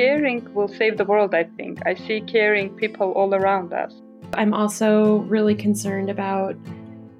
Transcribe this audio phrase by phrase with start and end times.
[0.00, 1.78] caring will save the world, I think.
[1.84, 3.92] I see caring people all around us.
[4.32, 6.56] I'm also really concerned about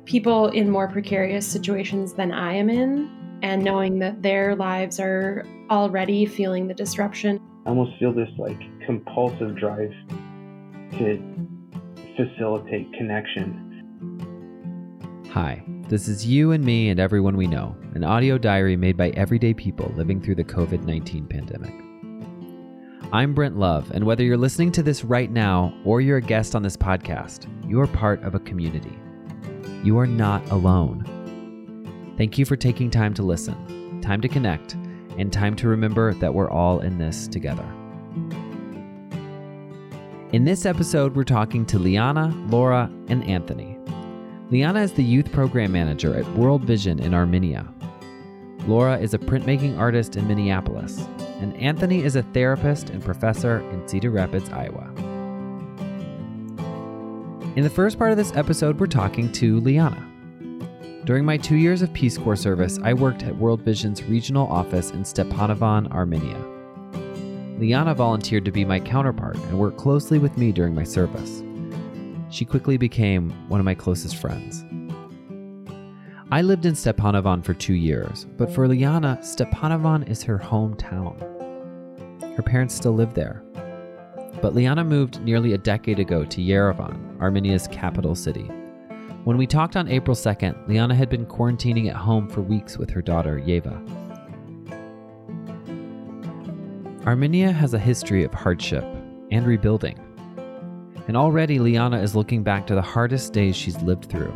[0.06, 3.10] people in more precarious situations than I am in,
[3.42, 7.38] and knowing that their lives are already feeling the disruption.
[7.66, 9.92] I almost feel this like compulsive drive
[10.92, 11.22] to
[12.16, 13.66] facilitate connection.
[15.34, 19.10] Hi, this is you and me and everyone we know, an audio diary made by
[19.10, 21.89] everyday people living through the COVID 19 pandemic.
[23.12, 26.54] I'm Brent Love, and whether you're listening to this right now or you're a guest
[26.54, 28.96] on this podcast, you are part of a community.
[29.82, 32.14] You are not alone.
[32.16, 34.74] Thank you for taking time to listen, time to connect,
[35.18, 37.64] and time to remember that we're all in this together.
[40.32, 43.76] In this episode, we're talking to Liana, Laura, and Anthony.
[44.50, 47.66] Liana is the youth program manager at World Vision in Armenia.
[48.68, 51.08] Laura is a printmaking artist in Minneapolis,
[51.40, 54.92] and Anthony is a therapist and professor in Cedar Rapids, Iowa.
[57.56, 60.06] In the first part of this episode, we're talking to Liana.
[61.04, 64.90] During my two years of Peace Corps service, I worked at World Vision's regional office
[64.90, 66.38] in Stepanavan, Armenia.
[67.58, 71.42] Liana volunteered to be my counterpart and worked closely with me during my service.
[72.30, 74.64] She quickly became one of my closest friends.
[76.32, 81.18] I lived in Stepanavan for two years, but for Liana, Stepanavan is her hometown.
[82.36, 83.42] Her parents still live there.
[84.40, 88.44] But Liana moved nearly a decade ago to Yerevan, Armenia's capital city.
[89.24, 92.90] When we talked on April 2nd, Liana had been quarantining at home for weeks with
[92.90, 93.76] her daughter, Yeva.
[97.06, 98.84] Armenia has a history of hardship
[99.32, 99.98] and rebuilding.
[101.08, 104.32] And already Liana is looking back to the hardest days she's lived through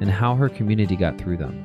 [0.00, 1.62] and how her community got through them.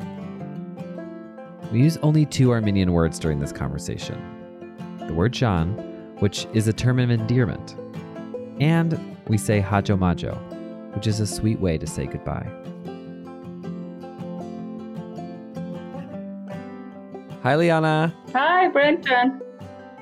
[1.71, 4.31] We use only two Armenian words during this conversation
[5.07, 5.69] the word Jan,
[6.19, 7.75] which is a term of endearment,
[8.59, 10.33] and we say Hajo Majo,
[10.95, 12.49] which is a sweet way to say goodbye.
[17.43, 18.15] Hi, Liana.
[18.33, 19.39] Hi, Brenton.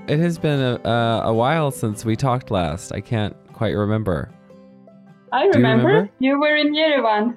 [0.07, 2.93] It has been a, uh, a while since we talked last.
[2.93, 4.29] I can't quite remember.
[5.33, 5.87] I Do you remember.
[5.87, 6.11] remember?
[6.19, 7.35] You were in Yerevan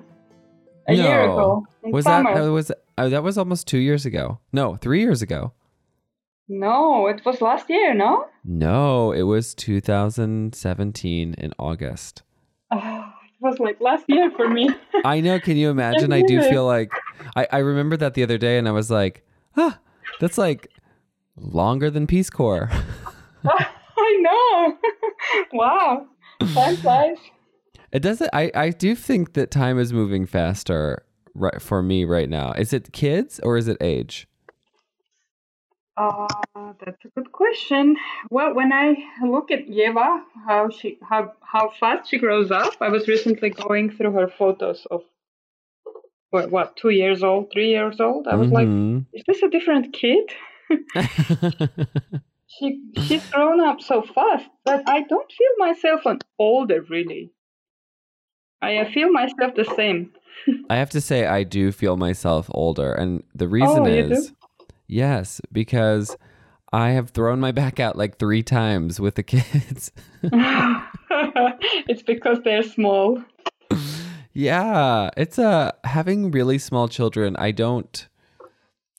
[0.89, 1.03] a no.
[1.03, 1.67] year ago.
[1.85, 2.35] Was summer.
[2.35, 4.41] that that was uh, that was almost two years ago?
[4.53, 5.53] No, three years ago.
[6.49, 8.27] No, it was last year, no?
[8.45, 12.23] No, it was 2017 in August.
[12.71, 14.71] Oh, it was like last year for me.
[15.05, 15.41] I know.
[15.41, 16.13] Can you imagine?
[16.13, 16.51] I do it.
[16.51, 16.91] feel like
[17.35, 19.27] I, I remember that the other day, and I was like,
[19.57, 19.79] ah,
[20.21, 20.69] that's like
[21.37, 22.71] longer than Peace Corps.
[23.99, 24.79] I know.
[25.53, 26.07] wow.
[26.53, 27.19] Time flies.
[27.93, 28.31] It doesn't.
[28.33, 31.05] I I do think that time is moving faster
[31.35, 32.53] right for me right now.
[32.53, 34.27] Is it kids or is it age?
[35.99, 36.27] Uh,
[36.85, 37.97] that's a good question.
[38.31, 42.91] Well, when I look at Yeva, how she how how fast she grows up, I
[42.91, 45.03] was recently going through her photos of
[46.31, 48.27] what, what two years old, three years old.
[48.29, 49.07] I was like, Mhm.
[49.15, 50.31] is this a different kid?
[52.49, 57.33] She she's grown up so fast that I don't feel myself an older really.
[58.63, 60.13] I feel myself the same.
[60.71, 64.33] I have to say, I do feel myself older, and the reason Oh, is,
[64.87, 66.17] yes, because
[66.73, 69.93] I have thrown my back out like three times with the kids.
[70.23, 73.23] it's because they're small.
[74.33, 77.37] yeah, it's uh having really small children.
[77.37, 78.07] I don't,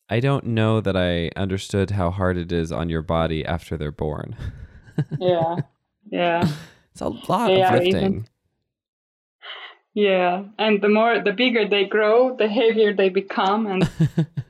[0.09, 3.91] I don't know that I understood how hard it is on your body after they're
[3.91, 4.35] born.
[5.19, 5.57] Yeah.
[6.09, 6.49] Yeah.
[6.93, 8.29] It's a lot of even- lifting.
[9.97, 13.81] Yeah, and the more the bigger they grow, the heavier they become, and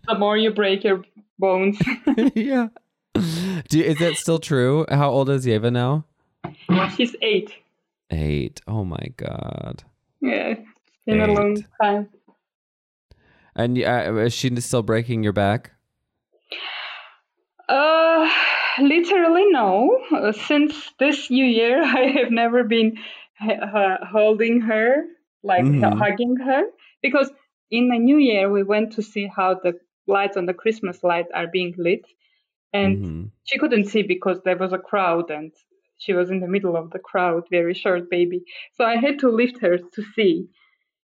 [0.05, 1.05] the more you break your
[1.39, 1.79] bones.
[2.35, 2.67] yeah.
[3.13, 4.85] Do, is that still true?
[4.89, 6.03] How old is Yeva now?
[6.97, 7.53] She's eight.
[8.11, 8.59] Eight.
[8.67, 9.85] Oh my god.
[10.19, 10.61] Yeah, it's
[11.05, 12.09] been a long time.
[13.55, 15.71] And uh, is she still breaking your back?
[17.69, 18.29] Uh,
[18.81, 19.97] literally no.
[20.11, 22.97] Uh, since this new year, I have never been
[23.39, 25.05] uh, holding her,
[25.43, 25.97] like Mhm.
[25.97, 26.63] hugging her,
[27.01, 27.31] because
[27.69, 31.27] in the new year we went to see how the lights on the Christmas light
[31.33, 32.05] are being lit,
[32.73, 33.31] and Mhm.
[33.43, 35.51] she couldn't see because there was a crowd and
[35.97, 38.43] she was in the middle of the crowd, very short baby.
[38.73, 40.47] So I had to lift her to see.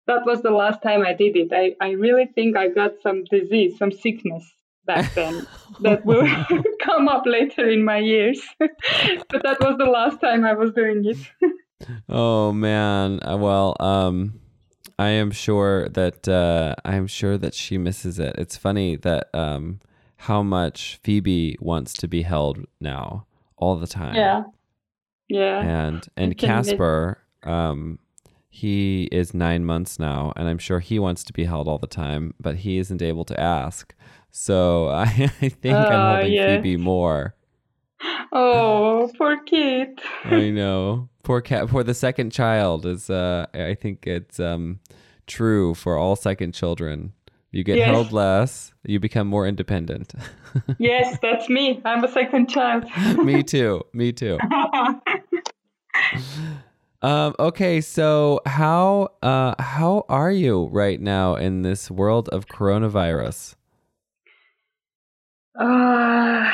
[0.06, 1.52] That was the last time I did it.
[1.52, 4.44] I, I really think I got some disease, some sickness
[4.84, 5.44] back then
[5.80, 6.24] that will
[6.82, 8.40] come up later in my years.
[8.58, 11.18] but that was the last time I was doing it.
[12.08, 13.20] Oh man.
[13.26, 14.40] Uh, Well, um,
[14.98, 18.34] I am sure that uh, I am sure that she misses it.
[18.38, 19.80] It's funny that um,
[20.18, 23.26] how much Phoebe wants to be held now.
[23.58, 24.14] all the time.
[24.16, 24.42] Yeah.
[25.28, 25.60] Yeah.
[25.60, 27.98] And and Casper, um,
[28.48, 31.86] he is nine months now, and I'm sure he wants to be held all the
[31.86, 33.94] time, but he isn't able to ask.
[34.30, 36.56] So I, I think I'm Oh, holding yeah.
[36.56, 37.34] Phoebe more.
[38.32, 40.00] Oh, poor kid.
[40.24, 41.08] I know.
[41.22, 41.70] Poor cat.
[41.70, 43.08] For the second child is.
[43.10, 44.80] Uh, I think it's um,
[45.26, 47.12] true for all second children.
[47.52, 47.86] You get Yes.
[47.88, 48.72] held less.
[48.84, 50.12] You become more independent.
[50.78, 51.80] yes, that's me.
[51.84, 52.84] I'm a second child.
[53.24, 53.82] Me too.
[53.92, 54.38] Me too.
[57.02, 63.54] Um, okay, so how uh, how are you right now in this world of coronavirus?
[65.58, 66.50] Uh,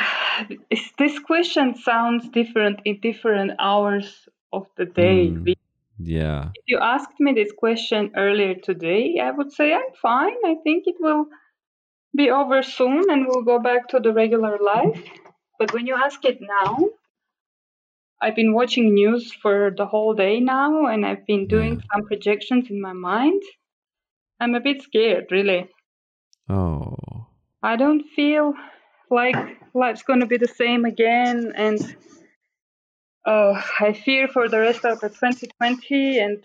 [0.97, 5.29] this question sounds different in different hours of the day.
[5.29, 5.51] Hmm.
[5.99, 6.49] Yeah.
[6.55, 10.35] If you asked me this question earlier today, I would say I'm fine.
[10.45, 11.27] I think it will
[12.15, 15.01] be over soon and we'll go back to the regular life.
[15.59, 16.89] But when you ask it now,
[18.21, 21.85] I've been watching news for the whole day now and I've been doing Yeah.
[21.93, 23.41] some projections in my mind.
[24.39, 25.69] I'm a bit scared, really.
[26.49, 27.27] Oh.
[27.61, 28.53] I don't feel
[29.09, 29.35] like
[29.73, 31.53] life's going to be the same again.
[31.55, 31.95] And
[33.25, 36.43] uh, I fear for the rest of the 2020 and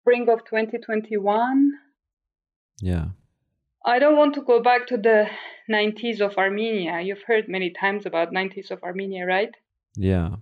[0.00, 1.72] spring of 2021.
[2.80, 3.06] Yeah.
[3.84, 5.28] I don't want to go back to the
[5.70, 7.00] 90s of Armenia.
[7.00, 9.54] You've heard many times about 90s of Armenia, right?
[9.96, 10.36] Yeah.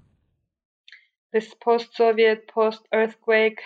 [1.32, 3.60] This post-Soviet, post-earthquake,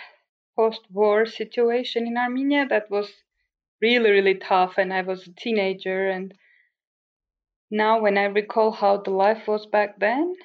[0.55, 3.09] post-war situation in Armenia that was
[3.81, 4.77] really, really tough.
[4.77, 6.09] And I was a teenager.
[6.09, 6.33] And
[7.71, 10.35] now, when I recall how the life was back then,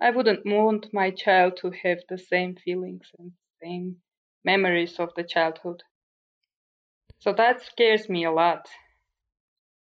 [0.00, 3.32] I wouldn't want my child to have the same feelings and
[3.62, 4.02] same
[4.44, 5.82] memories of the childhood.
[7.18, 8.68] So that scares me a lot.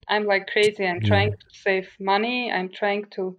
[0.09, 0.87] I'm like crazy.
[0.87, 1.07] I'm Yeah.
[1.07, 2.53] trying to save money.
[2.53, 3.39] I'm trying to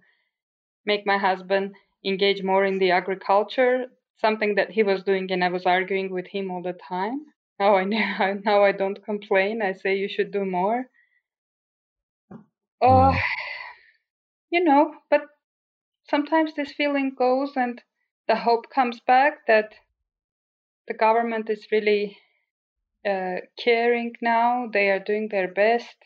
[0.86, 1.74] make my husband
[2.04, 3.86] engage more in the agriculture,
[4.18, 7.26] something that he was doing, and I was arguing with him all the time.
[7.58, 9.62] Now I know, now I don't complain.
[9.62, 10.90] I say you should do more.
[12.82, 13.18] Oh, Yeah.
[14.50, 15.22] you know, but
[16.10, 17.82] sometimes this feeling goes and
[18.28, 19.74] the hope comes back that
[20.86, 22.16] the government is really
[23.06, 24.68] uh, caring now.
[24.72, 25.96] They are doing their best.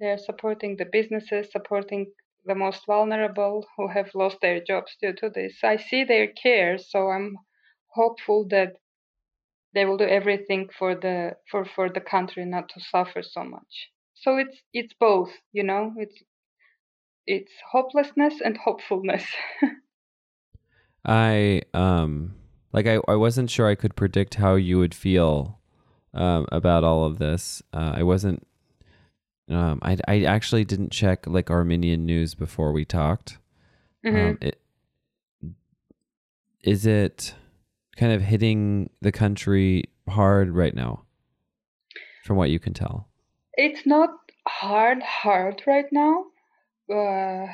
[0.00, 2.14] They are supporting the businesses, supporting
[2.46, 5.62] the most vulnerable who have lost their jobs due to this.
[5.64, 7.36] I see their care, so I'm
[7.88, 8.78] hopeful that
[9.74, 13.90] they will do everything for the for, for the country not to suffer so much.
[14.16, 16.22] So it's it's both, you know, it's
[17.26, 19.24] it's hopelessness and hopefulness.
[21.04, 22.34] I um
[22.72, 25.60] like I, I wasn't sure I could predict how you would feel
[26.14, 27.62] um about all of this.
[27.72, 28.46] Uh, I wasn't
[29.48, 33.38] um I I actually didn't check like Armenian news before we talked.
[34.04, 34.30] Mhm.
[34.30, 34.60] Um, it,
[36.62, 37.34] is it
[37.96, 41.04] kind of hitting the country hard right now,
[42.24, 43.05] from what you can tell?
[43.56, 44.10] It's not
[44.46, 46.26] hard, hard right now.
[46.90, 47.52] Uh,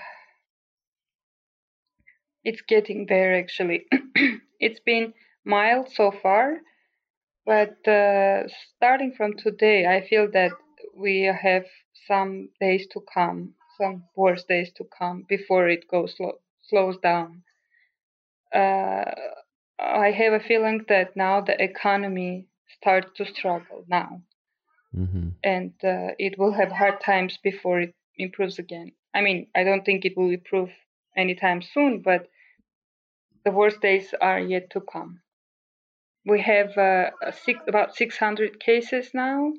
[2.44, 3.86] it's getting there actually.
[4.60, 5.12] it's been
[5.44, 6.58] mild so far,
[7.46, 10.52] but uh, starting from today, I feel that
[10.96, 11.66] we have
[12.06, 17.44] some days to come, some worse days to come before it goes slow, slows down.
[18.54, 19.10] Uh,
[19.78, 24.22] I have a feeling that now the economy starts to struggle now
[24.96, 25.28] Mm-hmm.
[25.42, 28.92] and uh, it will have hard times before it improves again.
[29.14, 30.68] I mean, I don't think it will improve
[31.16, 32.28] anytime soon, but
[33.44, 35.20] the worst days are yet to come.
[36.26, 39.52] We have uh, a six, about 600 cases now,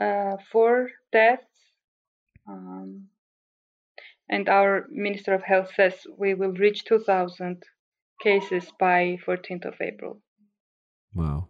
[0.00, 1.46] uh, four deaths,
[2.48, 3.08] um,
[4.28, 7.62] and our Minister of Health says we will reach 2,000
[8.20, 10.20] cases by 14th of April.
[11.14, 11.48] Wow.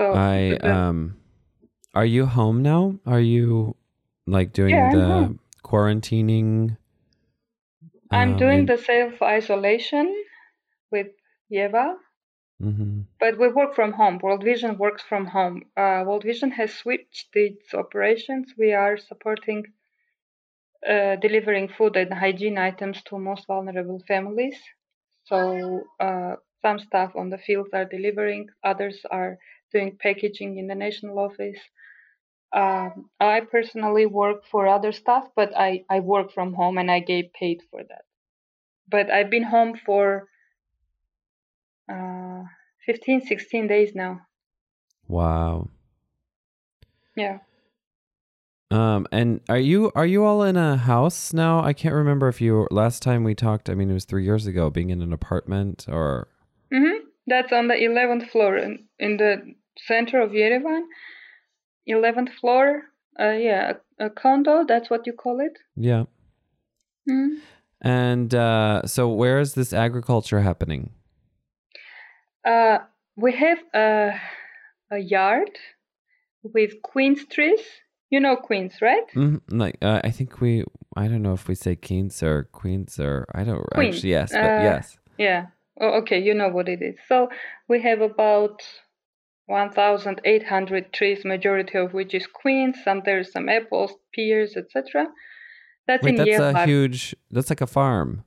[0.00, 1.16] So I um,
[1.94, 2.98] are you home now?
[3.06, 3.76] Are you
[4.26, 6.76] like doing Yeah, I'm the quarantining?
[8.12, 10.24] I'm um, doing in- the self isolation
[10.90, 11.08] with
[11.50, 11.96] Yeva,
[12.60, 13.06] Mhm.
[13.20, 14.18] but we work from home.
[14.18, 15.70] World Vision works from home.
[15.76, 18.54] Uh, World Vision has switched its operations.
[18.58, 19.72] We are supporting
[20.88, 24.58] uh, delivering food and hygiene items to most vulnerable families.
[25.24, 29.38] So uh, some staff on the field are delivering, others are
[29.72, 31.58] doing packaging in the national office.
[32.52, 37.00] Um, I personally work for other staff, but I, I work from home and I
[37.00, 38.02] get paid for that.
[38.88, 40.28] But I've been home for
[41.90, 42.42] uh,
[42.86, 44.22] 15, 16 days now.
[45.06, 45.70] Wow.
[47.16, 47.38] Yeah.
[48.70, 51.60] Um, and are you are you all in a house now?
[51.60, 53.68] I can't remember if you last time we talked.
[53.68, 54.70] I mean, it was three years ago.
[54.70, 56.28] Being in an apartment or
[56.72, 60.82] hmm That's on the 11th floor in, in the center of Yerevan.
[61.86, 62.82] 11th floor.
[63.18, 64.64] Uh, yeah, a, a condo.
[64.66, 65.58] That's what you call it.
[65.76, 66.04] yeah.
[67.08, 67.38] hmm
[67.80, 70.90] And uh, so, where is this agriculture happening?
[72.44, 72.78] Uh,
[73.16, 74.12] we have a,
[74.90, 75.50] a yard
[76.42, 77.60] with quince trees.
[78.10, 79.06] You know quince, right?
[79.14, 80.64] mm Like, uh, I think we.
[80.96, 83.96] I don't know if we say queens or queens or I don't Queens.
[83.96, 84.10] actually.
[84.10, 84.98] Yes, but Uh, yes.
[85.18, 85.46] Yeah.
[85.80, 86.96] Oh, okay, you know what it is.
[87.08, 87.28] So
[87.68, 88.60] we have about
[89.50, 92.78] 1,800 trees, majority of which is quince.
[92.84, 95.06] Some there's some apples, pears, etc.
[95.86, 96.66] That's Wait, in that's a Yerevan.
[96.66, 97.16] huge.
[97.30, 98.24] That's like a farm.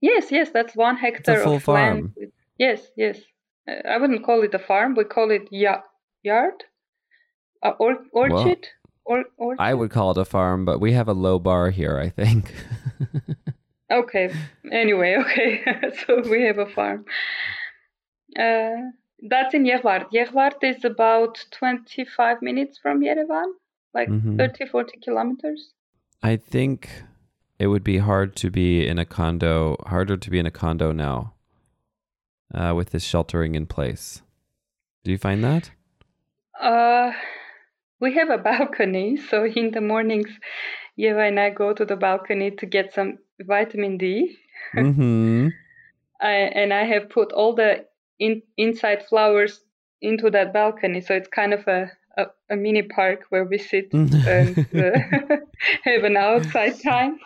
[0.00, 1.98] Yes, yes, that's one hectare full of land.
[2.00, 2.12] farm.
[2.16, 3.18] with- Yes, yes.
[3.68, 4.94] Uh, I wouldn't call it a farm.
[4.94, 5.82] We call it ya-
[6.22, 6.64] yard,
[7.62, 8.66] uh, or orchard,
[9.04, 9.62] or orchard.
[9.62, 11.98] I would call it a farm, but we have a low bar here.
[11.98, 12.52] I think.
[13.90, 14.32] Okay.
[14.70, 15.62] Anyway, okay.
[16.06, 17.04] so we have a farm.
[18.38, 18.90] Uh,
[19.28, 20.06] that's in Yerevan.
[20.12, 23.52] Yerevan is about 25 minutes from Yerevan,
[23.94, 24.36] like Mhm.
[24.36, 25.72] 30, 40 kilometers.
[26.22, 26.88] I think
[27.58, 30.92] it would be hard to be in a condo, harder to be in a condo
[30.92, 31.34] now
[32.54, 34.22] uh, with this sheltering in place.
[35.04, 35.70] Do you find that?
[36.60, 37.12] Uh,
[38.00, 40.30] we have a balcony, so in the mornings,
[40.98, 44.36] Yeva and I go to the balcony to get some vitamin D.
[44.74, 45.48] mm-hmm.
[46.20, 47.84] I, and I have put all the
[48.22, 49.60] in, inside flowers
[50.02, 53.94] into that balcony, so it's kind of a, a, a mini park where we sit
[54.26, 55.36] and uh,
[55.84, 57.18] have an outside time.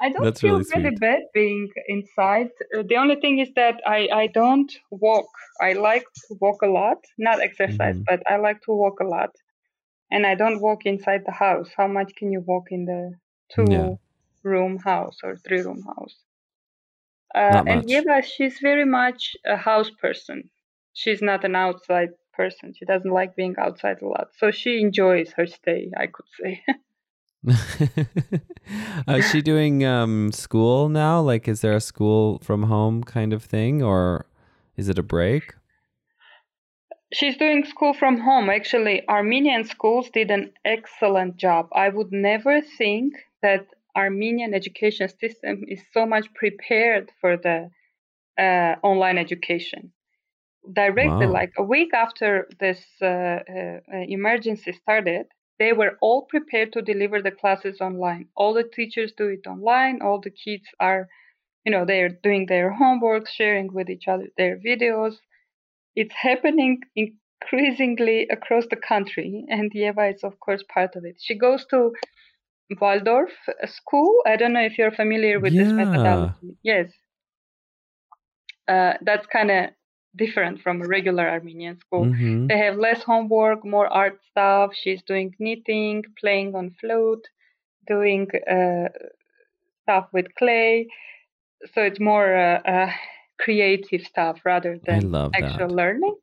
[0.00, 2.50] I don't That's feel really really bad being inside.
[2.74, 5.28] Uh, the only thing is that I, I don't walk.
[5.60, 8.06] I like to walk a lot, not exercise, Mhm.
[8.06, 9.30] but I like to walk a lot.
[10.10, 11.70] And I don't walk inside the house.
[11.76, 13.14] How much can you walk in the
[13.54, 13.96] two Yeah.
[14.44, 16.16] room house or three room house?
[17.34, 17.84] Uh, and.
[17.84, 20.50] Yeva, she's very much a house person.
[20.92, 22.74] She's not an outside person.
[22.76, 24.28] She doesn't like being outside a lot.
[24.38, 26.62] So she enjoys her stay, I could say.
[29.08, 31.20] Is she doing um, school now?
[31.20, 34.26] Like, is there a school from home kind of thing, or
[34.76, 35.54] is it a break?
[37.12, 38.50] She's doing school from home.
[38.50, 41.68] Actually, Armenian schools did an excellent job.
[41.72, 43.66] I would never think that
[43.96, 47.70] Armenian education system is so much prepared for the
[48.38, 49.92] uh, online education.
[50.72, 51.26] Directly, Wow.
[51.26, 55.26] like a week after this uh, uh, uh, emergency started,
[55.58, 58.28] they were all prepared to deliver the classes online.
[58.36, 60.00] All the teachers do it online.
[60.02, 61.08] All the kids are,
[61.64, 65.18] you know, they're doing their homework, sharing with each other their videos
[65.94, 71.16] it's happening increasingly across the country, and Yeva is, of course, part of it.
[71.20, 71.92] She goes to
[72.80, 73.30] Waldorf
[73.66, 74.22] school.
[74.26, 76.56] I don't know if you're familiar with this methodology.
[76.62, 76.92] Yes.
[78.68, 79.70] Uh, that's kind of
[80.16, 82.10] different from a regular Armenian school.
[82.10, 84.74] hmm They have less homework, more art stuff.
[84.74, 87.26] She's doing knitting, playing on flute,
[87.86, 88.88] doing uh,
[89.82, 90.88] stuff with clay.
[91.72, 92.92] So it's more uh, uh,
[93.40, 95.74] creative stuff rather than actual that.
[95.74, 96.16] learning.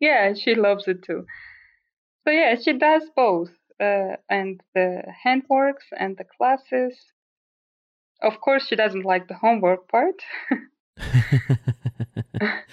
[0.00, 1.26] Yeah, she loves it too.
[2.24, 3.50] So yeah, she does both,
[3.80, 6.96] uh, and the handworks and the classes.
[8.22, 10.22] Of course, she doesn't like the homework part.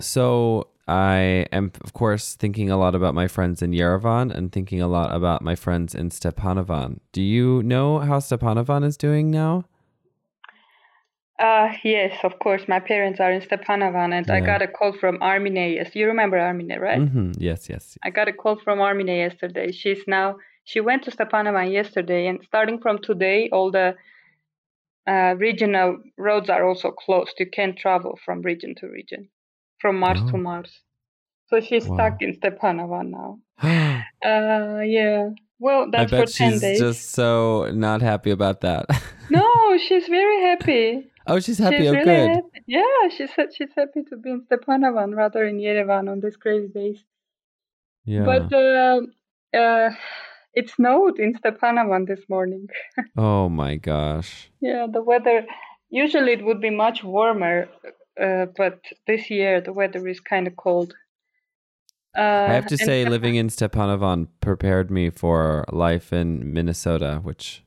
[0.00, 4.80] so I am, of course, thinking a lot about my friends in Yerevan and thinking
[4.80, 7.00] a lot about my friends in Stepanavan.
[7.12, 9.64] Do you know how Stepanavan is doing now?
[11.38, 12.62] Uh, yes, of course.
[12.66, 15.74] My parents are in Stepanavan, and I got a call from Armine.
[15.74, 17.00] Yes, you remember Armine, right?
[17.00, 17.32] Mm-hmm.
[17.38, 17.98] Yes, yes.
[18.02, 19.70] I got a call from Armine yesterday.
[19.72, 23.94] She's now she went to Stepanavan yesterday, and starting from today, all the
[25.06, 27.34] uh, regional roads are also closed.
[27.38, 29.28] You can't travel from region to region,
[29.78, 30.30] from marz Oh.
[30.30, 30.70] to marz.
[31.48, 31.96] So she's Wow.
[31.96, 33.38] stuck in Stepanavan now.
[34.24, 35.30] Uh, yeah.
[35.58, 36.78] Well, that's for bet she's days.
[36.78, 38.86] just so not happy about that.
[39.28, 41.10] No, she's very happy.
[41.26, 41.78] oh, she's happy.
[41.78, 42.28] She's oh, really good.
[42.28, 42.62] happy.
[42.68, 46.68] Yeah, she said she's happy to be in Stepanavan rather in Yerevan on these crazy
[46.68, 47.02] days.
[48.04, 48.24] Yeah.
[48.24, 49.00] But uh,
[49.52, 49.90] uh,
[50.54, 52.68] it snowed in Stepanavan this morning.
[53.16, 54.50] oh my gosh.
[54.60, 55.44] Yeah, the weather.
[55.90, 57.68] Usually it would be much warmer,
[58.20, 60.94] uh, but this year the weather is kind of cold.
[62.16, 67.62] Uh, I have to say, living in Stepanavan prepared me for life in Minnesota, which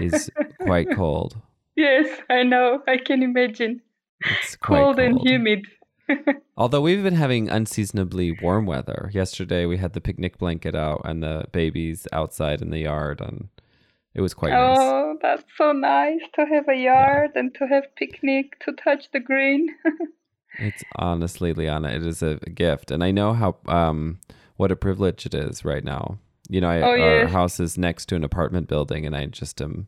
[0.00, 0.30] is
[0.60, 1.36] quite cold.
[1.76, 2.82] yes, I know.
[2.86, 3.80] I can imagine.
[4.20, 5.66] It's quite Cold, and humid.
[6.56, 9.10] Although we've been having unseasonably warm weather.
[9.12, 13.48] Yesterday we had the picnic blanket out and the babies outside in the yard and
[14.14, 14.78] it was quite nice.
[14.78, 19.20] Oh, that's so nice to have a yard and to have picnic, to touch the
[19.20, 19.68] green.
[20.58, 22.90] It's honestly, Liana, it is a gift.
[22.90, 24.18] And I know how um
[24.56, 26.18] what a privilege it is right now.
[26.48, 29.60] You know, I, Oh, our house is next to an apartment building and I just
[29.62, 29.86] am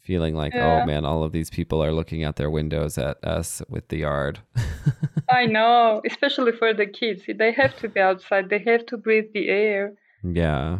[0.00, 0.82] feeling like, Yeah.
[0.82, 3.98] oh man, all of these people are looking out their windows at us with the
[3.98, 4.40] yard.
[5.28, 7.22] I know, especially for the kids.
[7.28, 8.48] They have to be outside.
[8.48, 9.92] They have to breathe the air.
[10.24, 10.78] yeah.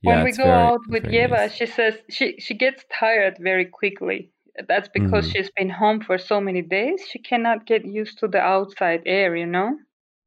[0.00, 1.52] Yeah, when we go very- out with Yeva, nice.
[1.54, 4.30] she says she she gets tired very quickly.
[4.66, 5.30] That's because Mhm.
[5.30, 7.06] she's been home for so many days.
[7.08, 9.78] She cannot get used to the outside air, you know.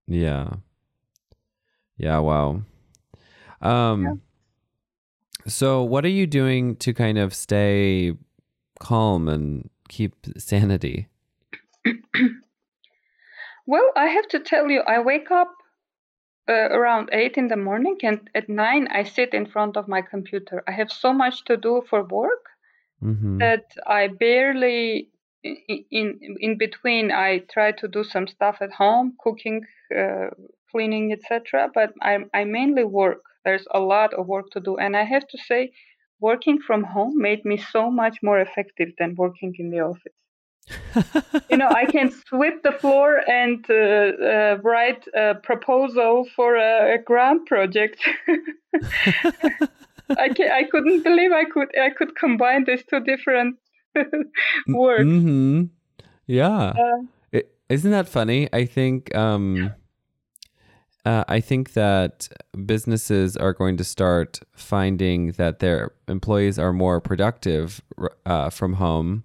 [0.07, 0.55] Yeah.
[1.97, 2.61] Yeah, wow.
[3.61, 4.21] Um
[5.47, 8.13] so what are you doing to kind of stay
[8.79, 11.07] calm and keep sanity?
[13.65, 15.55] Well, I have to tell you, I wake up
[16.47, 20.01] uh, around eight in the morning, and at nine I sit in front of my
[20.01, 20.63] computer.
[20.67, 22.50] I have so much to do for work
[23.03, 23.39] Mhm.
[23.39, 25.09] that I barely
[25.43, 29.65] in in, in between I try to do some stuff at home, cooking,
[29.95, 30.29] uh,
[30.69, 31.69] cleaning, etc.
[31.73, 33.23] But I I mainly work.
[33.45, 35.71] There's a lot of work to do, and I have to say,
[36.19, 40.13] working from home made me so much more effective than working in the office.
[41.49, 46.95] You know, I can sweep the floor and uh, uh, write a proposal for a,
[46.95, 47.99] a grant project.
[50.19, 53.57] I can, I couldn't believe I could I could combine these two different
[54.67, 55.03] works.
[55.03, 55.69] Mhm.
[56.27, 56.73] Yeah.
[56.77, 57.01] Uh,
[57.33, 58.47] I- Isn't that funny?
[58.53, 59.73] I think um
[61.03, 62.29] uh, I think that
[62.65, 67.81] businesses are going to start finding that their employees are more productive
[68.25, 69.23] uh, from home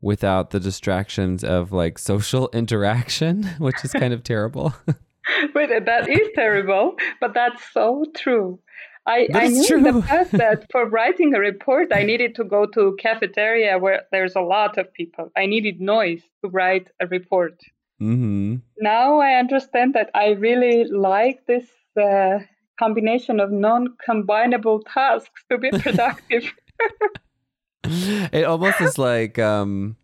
[0.00, 4.72] without the distractions of like social interaction, which is kind of terrible.
[4.86, 8.60] but that is terrible, but that's so true.
[9.06, 12.66] I, I knew in the past that for writing a report, I needed to go
[12.66, 15.30] to cafeteria where there's a lot of people.
[15.36, 17.60] I needed noise to write a report.
[18.00, 18.56] Mm-hmm.
[18.78, 21.66] Now I understand that I really like this
[22.00, 22.40] uh,
[22.78, 26.52] combination of non-combinable tasks to be productive.
[27.84, 29.96] it almost is like um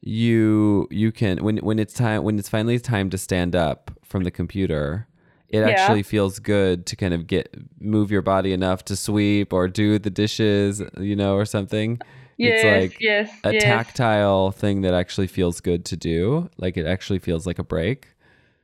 [0.00, 4.24] you you can when when it's time when it's finally time to stand up from
[4.24, 5.06] the computer
[5.48, 5.68] it Yeah.
[5.68, 9.98] actually feels good to kind of get move your body enough to sweep or do
[9.98, 12.00] the dishes you know or something
[12.36, 13.62] yes, it's like yes, a yes.
[13.62, 18.08] tactile thing that actually feels good to do like it actually feels like a break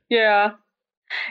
[0.08, 0.52] Yeah.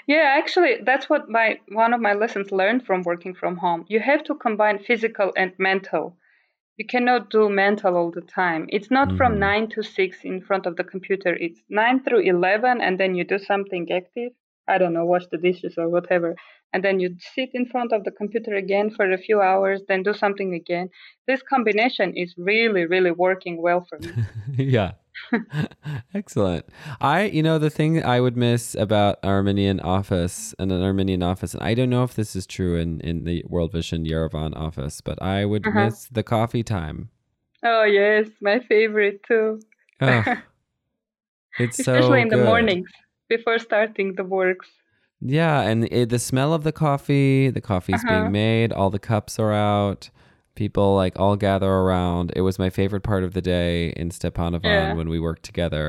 [0.07, 3.85] Yeah, actually that's what my one of my lessons learned from working from home.
[3.87, 6.17] You have to combine physical and mental.
[6.77, 8.65] You cannot do mental all the time.
[8.69, 9.17] It's not Mhm.
[9.17, 11.33] from 9 to 6 in front of the computer.
[11.35, 14.33] It's 9 through 11 and then you do something active.
[14.67, 16.35] I don't know, wash the dishes or whatever.
[16.73, 20.03] And then you sit in front of the computer again for a few hours, then
[20.03, 20.89] do something again.
[21.27, 24.15] This combination is really, really working well for me.
[24.57, 24.91] yeah
[26.13, 26.65] excellent
[27.01, 31.53] i you know the thing i would miss about armenian office and an armenian office
[31.53, 35.01] and i don't know if this is true in in the world vision yerevan office
[35.01, 35.85] but i would Uh-huh.
[35.85, 37.09] miss the coffee time
[37.63, 39.59] oh, yes, my favorite too.
[39.99, 40.25] Ugh.
[41.59, 42.45] it's so Especially in the good.
[42.45, 42.89] mornings
[43.35, 44.69] before starting the works.
[45.39, 48.13] yeah and it, the smell of the coffee the coffee's Uh-huh.
[48.13, 50.01] being made all the cups are out
[50.63, 54.63] people like all gather around it was my favorite part of the day in stepanavan
[54.89, 54.93] Yeah.
[54.99, 55.85] when we worked together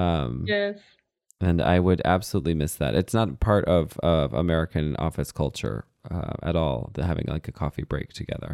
[0.00, 0.78] um Yes.
[1.48, 2.94] and I would absolutely miss that.
[3.00, 3.84] It's not part of
[4.14, 5.78] of American office culture
[6.14, 6.78] uh, at all.
[6.94, 8.52] The having like a coffee break together.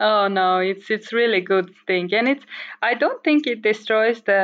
[0.00, 2.44] Oh no, it's it's really good thing, and it's
[2.90, 4.40] I don't think it destroys the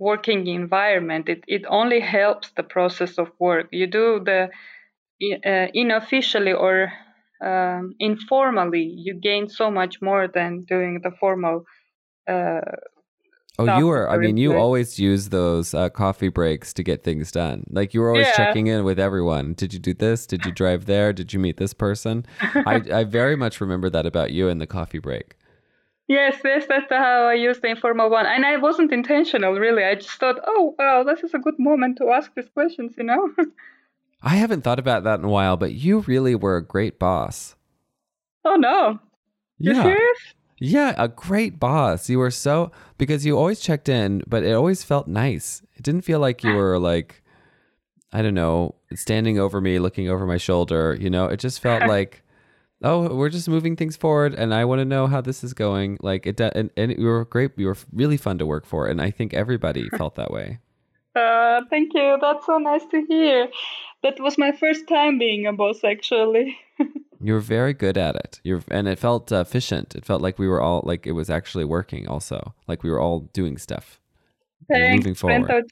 [0.00, 1.28] working environment.
[1.28, 3.68] It it only helps the process of work.
[3.72, 4.50] You do the
[5.46, 6.92] uh, unofficially or
[7.44, 11.64] um, informally, you gain so much more than doing the formal.
[12.28, 12.60] Uh,
[13.58, 14.08] Oh, you were.
[14.08, 17.64] I mean, you always use those uh, coffee breaks to get things done.
[17.70, 18.46] Like you were always Yeah.
[18.46, 19.52] checking in with everyone.
[19.52, 20.26] Did you do this?
[20.26, 21.12] Did you drive there?
[21.12, 22.24] Did you meet this person?
[22.66, 25.34] I I very much remember that about you in the coffee break.
[26.10, 29.84] Yes, yes, that's how I use the informal one, and I wasn't intentional really.
[29.84, 33.04] I just thought, oh, wow, this is a good moment to ask these questions, you
[33.04, 33.30] know.
[34.22, 37.54] I haven't thought about that in a while, but you really were a great boss.
[38.44, 38.98] oh no,
[39.58, 39.82] you Yeah.
[39.82, 40.18] serious?
[40.62, 42.10] Yeah, a great boss.
[42.10, 45.62] You were so because you always checked in, but it always felt nice.
[45.76, 47.22] It didn't feel like you were like
[48.12, 51.26] I don't know, standing over me, looking over my shoulder, you know?
[51.32, 52.22] It just felt like
[52.82, 55.98] oh, we're just moving things forward and I want to know how this is going.
[56.00, 57.52] Like it and, and you were great.
[57.56, 60.58] You were really fun to work for and I think everybody felt that way.
[61.14, 62.18] Uh, thank you.
[62.20, 63.48] That's so nice to hear.
[64.02, 66.56] That was my first time being a boss, actually.
[67.22, 68.40] You were very good at it.
[68.44, 69.94] You're, and it felt uh, efficient.
[69.94, 72.08] It felt like we were all like it was actually working.
[72.08, 74.00] Also, like we were all doing stuff.
[74.68, 75.68] Thanks, moving forward.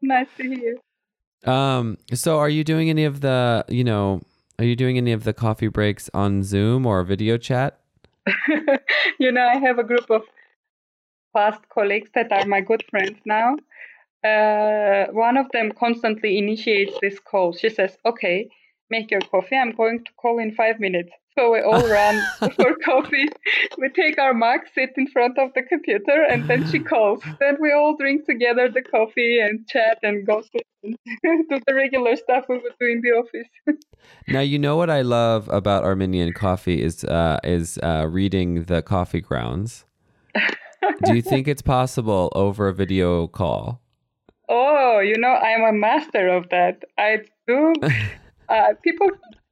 [0.00, 0.76] Nice to hear.
[1.52, 1.98] Um.
[2.14, 3.64] So, are you doing any of the?
[3.68, 4.20] You know,
[4.58, 7.80] are you doing any of the coffee breaks on Zoom or video chat?
[9.18, 10.22] you know, I have a group of
[11.34, 13.56] past colleagues that are my good friends now.
[14.24, 17.52] Uh, one of them constantly initiates this call.
[17.52, 18.50] She says, "Okay,
[18.90, 19.56] make your coffee.
[19.56, 23.28] I'm going to call in five minutes." So we all run for coffee.
[23.78, 27.22] We take our mug, sit in front of the computer, and then she calls.
[27.38, 32.16] Then we all drink together the coffee and chat and gossip and do the regular
[32.16, 33.48] stuff we would do in the office.
[34.26, 38.82] Now, you know what I love about Armenian coffee is uh, is uh, reading the
[38.82, 39.84] coffee grounds.
[41.04, 43.80] Do you think it's possible over a video call?
[44.48, 46.84] Oh, you know, I'm a master of that.
[46.96, 47.74] I do.
[48.48, 49.08] Uh, people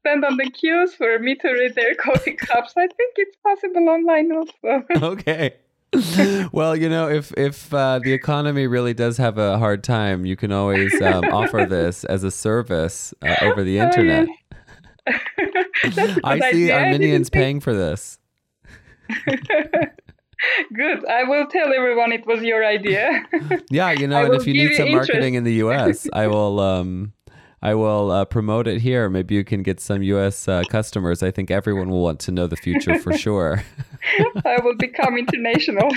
[0.07, 2.75] stand on the queues for me to read their coffee cups.
[2.77, 4.85] I think it's possible online also.
[5.15, 5.55] okay.
[6.53, 10.37] well, you know, if if uh, the economy really does have a hard time, you
[10.37, 14.29] can always um, offer this as a service uh, over the Oh, internet.
[15.83, 16.79] That's a I see idea.
[16.79, 18.19] Armenians paying for this.
[20.75, 21.07] Good.
[21.07, 23.25] I will tell everyone it was your idea.
[23.71, 25.37] Yeah, you know, and if you need some marketing interest.
[25.37, 26.61] in the U.S., I will.
[26.61, 27.13] Um,
[27.63, 29.09] I will uh, promote it here.
[29.09, 30.47] Maybe you can get some U.S.
[30.47, 31.23] Uh, customers.
[31.23, 33.65] I think everyone will want to know the future for sure.
[34.45, 35.91] I will become international.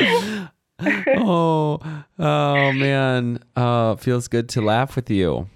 [1.18, 1.80] oh,
[2.18, 5.48] oh man, uh, feels good to laugh with you.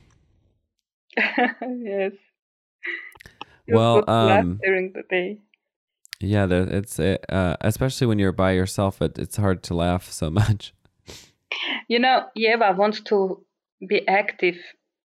[1.16, 2.12] yes.
[3.66, 5.38] Feels Well, good to laugh um, during the day.
[6.20, 9.00] Yeah, the, it's uh, especially when you're by yourself.
[9.03, 10.74] It, it's hard to laugh so much.
[11.88, 13.44] You know, Yeva wants to
[13.86, 14.56] be active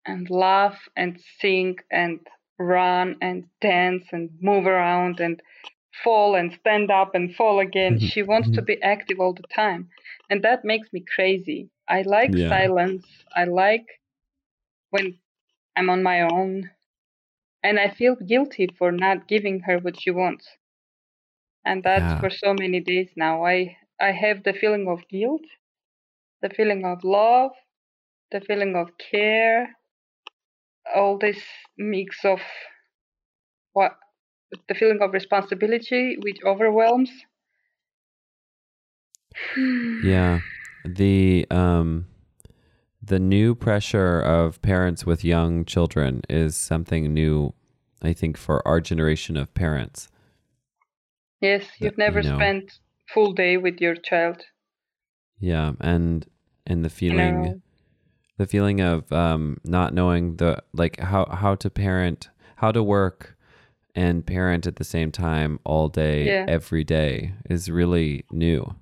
[0.06, 5.42] and laugh and sing and run and dance and move around and
[6.04, 8.00] fall and stand up and fall again.
[8.00, 8.64] Mhm, She wants to mhm.
[8.64, 9.90] be active all the time.
[10.30, 11.70] And that makes me crazy.
[11.88, 12.50] I like Yeah.
[12.50, 13.06] silence.
[13.36, 13.88] I like
[14.90, 15.20] when
[15.76, 16.72] I'm on my own.
[17.64, 20.58] And I feel guilty for not giving her what she wants.
[21.66, 22.22] And that's Yeah.
[22.22, 23.46] for so many days now.
[23.46, 25.44] I I have the feeling of guilt,
[26.42, 27.52] the feeling of love,
[28.32, 29.76] the feeling of care,
[30.96, 31.40] all this
[31.78, 32.40] mix of
[33.74, 33.94] what
[34.68, 37.12] the feeling of responsibility which overwhelms.
[40.04, 40.40] Yeah,
[40.86, 42.08] the um,
[43.02, 47.54] the new pressure of parents with young children is something new.
[48.02, 50.08] I think for our generation of parents.
[51.42, 52.36] Yes, That- you've never you know.
[52.38, 52.80] spent
[53.14, 54.44] full day with your child.
[55.40, 56.26] Yeah, and
[56.66, 57.44] and the You feeling.
[57.44, 57.62] know,
[58.38, 63.36] the feeling of um, not knowing the like how how to parent how to work
[63.96, 66.46] and parent at the same time all day Yeah.
[66.48, 68.76] every day is really new.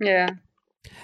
[0.00, 0.30] Yeah,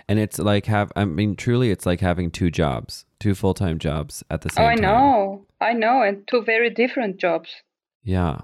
[0.08, 4.24] and it's like have i mean truly it's like having two jobs two full-time jobs
[4.30, 4.84] at the oh, same I time.
[4.84, 7.50] I know, I know, and two very different jobs.
[8.02, 8.40] yeah.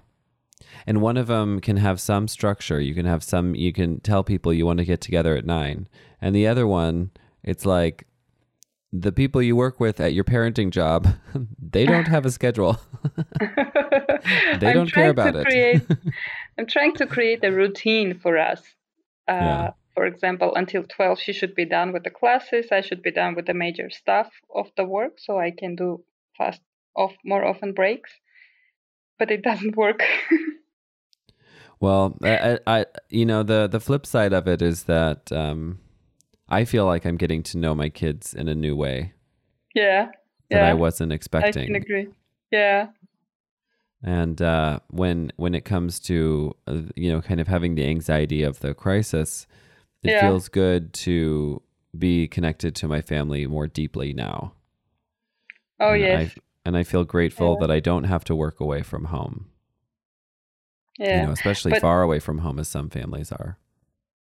[0.86, 2.80] And one of them can have some structure.
[2.80, 5.88] You can have some you can tell people you want to get together at nine.
[6.20, 7.10] And the other one
[7.42, 8.06] it's like
[8.92, 11.06] the people you work with at your parenting job
[11.72, 12.78] they don't have a schedule
[14.60, 15.46] They don't care about it.
[15.46, 15.82] Create,
[16.58, 18.60] I'm trying to create a routine for us.
[19.28, 19.70] Uh, Yeah.
[19.94, 22.66] For example, until 12, she should be done with the classes.
[22.70, 26.04] I should be done with the major stuff of the work, so I can do
[26.36, 26.60] fast,
[26.94, 28.10] off more often breaks.
[29.18, 30.02] But it doesn't work.
[31.80, 35.78] Well, I, I, I- you know, the the flip side of it is that um,
[36.48, 39.12] I feel like I'm getting to know my kids in a new way
[39.74, 40.06] yeah,
[40.50, 41.64] that yeah, I wasn't expecting.
[41.64, 42.08] I can agree.
[42.52, 42.88] Yeah,
[44.02, 48.42] And uh, when when it comes to uh, you know, kind of having the anxiety
[48.42, 49.46] of the crisis,
[50.02, 50.20] it Yeah.
[50.20, 51.60] feels good to
[51.98, 54.52] be connected to my family more deeply now.
[55.80, 57.66] oh and yes, I, and I feel grateful Yeah.
[57.66, 59.46] that I don't have to work away from home.
[60.98, 61.20] yeah.
[61.20, 63.58] You know, especially But- far away from home as some families are.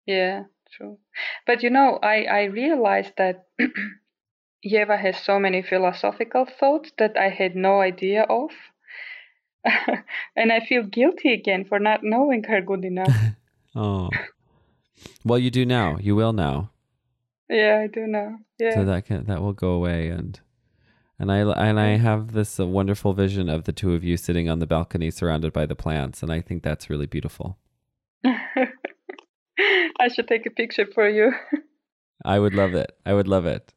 [0.06, 0.46] Yeah,
[0.78, 0.98] true.
[1.46, 3.48] But you know, I, I realized that
[4.66, 8.52] Yeva has so many philosophical thoughts that I had no idea of.
[10.36, 13.14] and I feel guilty again for not knowing her good enough.
[13.76, 14.10] Oh.
[15.24, 15.98] Well, you do now.
[16.02, 16.72] You will now.
[17.48, 18.38] yeah, I do know.
[18.58, 18.74] Yeah.
[18.74, 20.40] So that can that will go away and
[21.20, 24.50] and I and I have this uh, wonderful vision of the two of you sitting
[24.50, 27.60] on the balcony surrounded by the plants and I think that's really beautiful.
[30.00, 31.32] I should take a picture for you.
[32.26, 32.92] I would love it.
[33.06, 33.74] I would love it.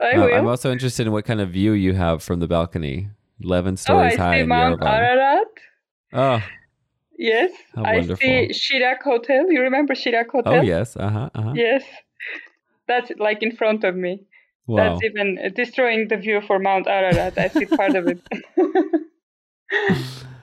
[0.00, 0.34] I Uh, will.
[0.34, 3.08] I'm also interested in what kind of view you have from the balcony.
[3.42, 4.86] 11 stories oh, I high see in Mount Yerevan.
[4.86, 5.46] Ararat.
[6.12, 6.42] Oh,
[7.18, 8.16] Yes, How I wonderful.
[8.16, 9.50] see Shirak Hotel.
[9.50, 10.60] You remember Shirak Hotel?
[10.60, 10.96] oh yes.
[10.96, 11.28] Uh-huh.
[11.34, 11.52] Uh-huh.
[11.54, 11.82] Yes,
[12.86, 14.22] that's like in front of me.
[14.68, 14.76] Wow.
[14.76, 17.36] That's even uh, destroying the view for Mount Ararat.
[17.38, 18.22] I see part of it.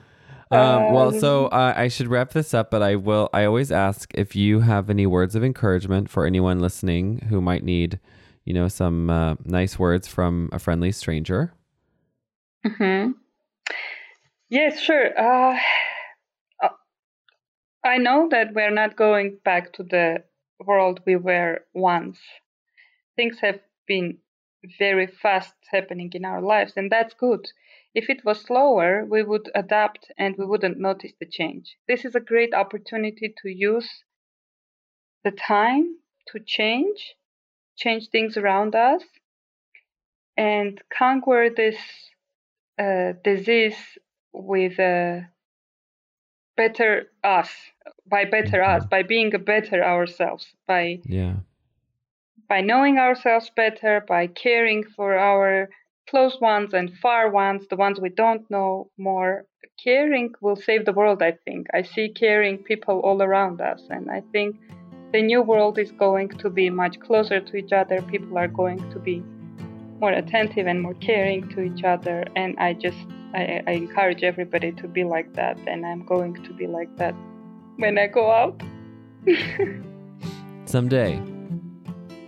[0.50, 3.28] Um, well, Um, so uh, I should wrap this up, but I will.
[3.32, 7.64] I always ask if you have any words of encouragement for anyone listening who might
[7.64, 7.98] need,
[8.44, 11.52] you know, some uh, nice words from a friendly stranger.
[12.64, 13.12] hmm
[14.48, 15.18] Yes, sure.
[15.18, 15.58] Uh,
[16.62, 16.68] uh,
[17.84, 20.24] I know that we're not going back to the
[20.58, 22.18] world we were once.
[23.16, 24.18] Things have been
[24.78, 27.46] very fast happening in our lives, and that's good.
[27.96, 31.78] If it was slower, we would adapt and we wouldn't notice the change.
[31.88, 34.04] This is a great opportunity to use
[35.24, 35.96] the time
[36.28, 37.14] to change,
[37.74, 39.02] change things around us,
[40.36, 41.78] and conquer this
[42.78, 43.80] uh, disease
[44.34, 45.30] with a
[46.54, 47.50] better us,
[48.06, 51.36] by better us, by being a better ourselves, by Yeah.
[52.46, 55.70] by knowing ourselves better, by caring for our
[56.08, 59.44] close ones and far ones, the ones we don't know more.
[59.82, 61.66] Caring will save the world, I think.
[61.74, 64.56] I see caring people all around us, and I think
[65.12, 68.00] the new world is going to be much closer to each other.
[68.02, 69.22] People are going to be
[70.00, 72.98] more attentive and more caring to each other, and I just
[73.34, 77.14] I, I encourage everybody to be like that, and I'm going to be like that
[77.76, 78.62] when I go out.
[80.64, 81.20] Someday.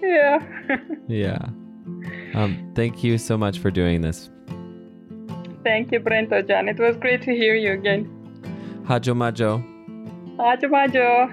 [0.03, 0.39] yeah.
[1.09, 1.49] Yeah.
[2.35, 4.31] Um, thank you so much for doing this.
[5.65, 6.69] Thank you, Brenton Jan.
[6.69, 8.15] It was great to hear you again.
[8.87, 9.59] Hajo Majo.
[10.37, 11.29] Majo majo.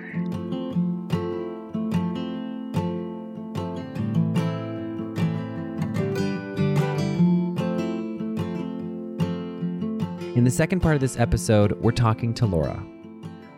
[10.35, 12.83] In the second part of this episode, we're talking to Laura.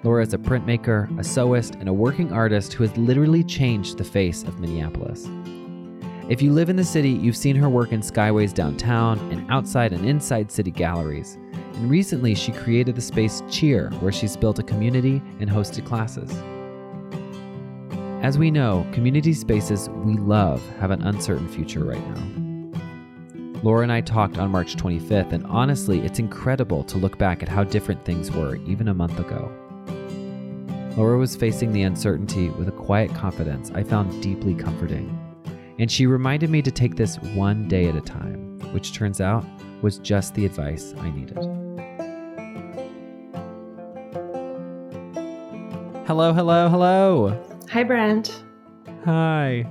[0.04, 4.04] Laura is a printmaker, a sewist, and a working artist who has literally changed the
[4.04, 5.28] face of Minneapolis.
[6.30, 9.94] If you live in the city, you've seen her work in skyways downtown and outside
[9.94, 11.38] and inside city galleries.
[11.54, 16.30] And recently, she created the space Cheer, where she's built a community and hosted classes.
[18.22, 23.62] As we know, community spaces we love have an uncertain future right now.
[23.64, 27.48] Laura and I talked on March 25th, and honestly, it's incredible to look back at
[27.48, 29.50] how different things were even a month ago.
[30.98, 35.27] Laura was facing the uncertainty with a quiet confidence I found deeply comforting.
[35.80, 39.46] And she reminded me to take this one day at a time, which turns out
[39.84, 41.38] was just the advice I needed.
[46.08, 47.46] Hello, hello, hello.
[47.70, 48.44] Hi, Brent.
[49.06, 49.68] Hi.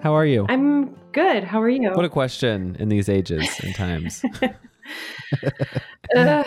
[0.00, 0.46] How are you?
[0.48, 1.42] I'm good.
[1.42, 1.90] How are you?
[1.90, 4.22] What a question in these ages and times.
[6.16, 6.46] Ugh.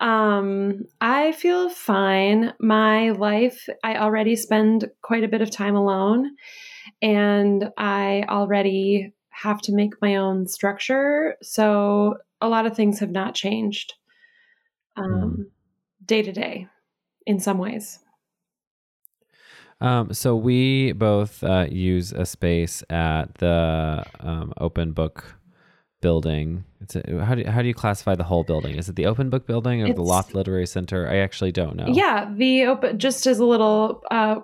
[0.00, 2.54] um, I feel fine.
[2.58, 6.30] My life, I already spend quite a bit of time alone,
[7.02, 11.36] and I already have to make my own structure.
[11.42, 13.94] So a lot of things have not changed
[14.96, 15.50] um,
[16.04, 16.68] day to day
[17.26, 17.98] in some ways.
[19.80, 25.36] Um, so we both uh, use a space at the um, Open Book
[26.00, 26.64] building.
[26.80, 28.76] It's a, how do how do you classify the whole building?
[28.76, 31.08] Is it the Open Book building or the Loft Literary Center?
[31.08, 31.86] I actually don't know.
[31.88, 34.40] Yeah, the open just as a little uh,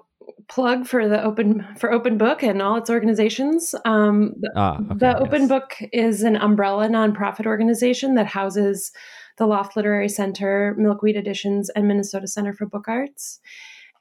[0.48, 3.74] plug for the open for Open Book and all its organizations.
[3.84, 5.48] Um, the, Ah, okay, the Open yes.
[5.48, 8.92] Book is an umbrella nonprofit organization that houses
[9.38, 13.40] the Loft Literary Center, Milkweed Editions, and Minnesota Center for Book Arts,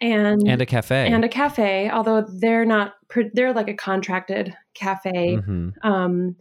[0.01, 1.07] and and a cafe.
[1.11, 1.89] and a cafe.
[1.89, 2.93] Although they're not,
[3.33, 5.37] they're like a contracted cafe.
[5.37, 5.73] Mhm.
[5.83, 6.35] Um,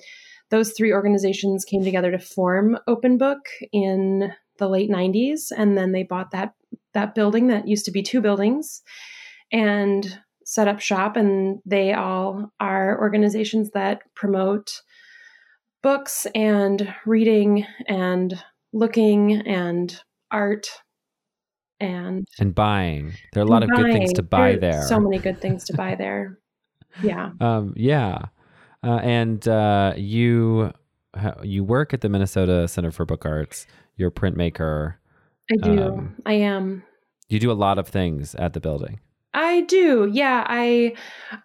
[0.50, 3.40] those three organizations came together to form Open Book
[3.72, 6.52] in the late 90s and then they bought that
[6.92, 8.82] that building that used to be two buildings
[9.52, 14.80] and set up shop and they all are organizations that promote
[15.82, 20.68] books and reading and looking and art
[21.80, 23.14] and and buying.
[23.32, 24.86] There are a lot of good things to buy There there.
[24.86, 26.38] So many good things to buy there.
[27.02, 27.30] Yeah.
[27.38, 28.22] Um, yeah,
[28.82, 30.72] uh, and uh, you
[31.42, 33.66] you work at the Minnesota Center for Book Arts.
[33.96, 34.94] You're a printmaker.
[35.52, 35.82] I do.
[35.82, 36.82] Um, I am.
[37.28, 39.00] You do a lot of things at the building.
[39.38, 40.10] I do.
[40.12, 40.94] Yeah, I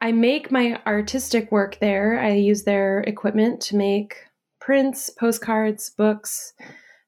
[0.01, 2.19] I make my artistic work there.
[2.19, 4.15] I use their equipment to make
[4.59, 6.53] prints, postcards, books,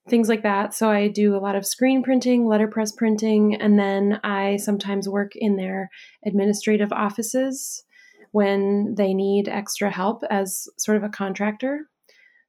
[0.07, 0.75] things like that.
[0.75, 5.31] So I do a lot of screen printing, letterpress printing, and then I sometimes work
[5.35, 5.89] in their
[6.23, 7.83] administrative offices
[8.29, 11.89] when they need extra help as sort of a contractor.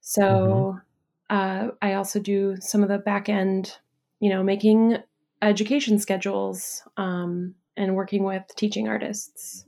[0.03, 0.79] So
[1.31, 3.79] uh, I also do some of the back end,
[4.20, 4.99] you know, making
[5.40, 9.65] education schedules um, and working with teaching artists.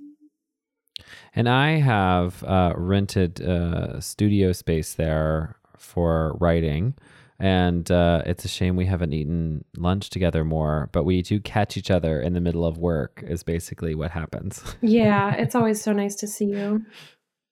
[1.34, 6.94] And I have uh, rented a studio space there for writing.
[7.40, 11.76] And uh, it's a shame we haven't eaten lunch together more, but we do catch
[11.76, 14.62] each other in the middle of work, is basically what happens.
[14.80, 16.84] Yeah, it's always so nice to see you.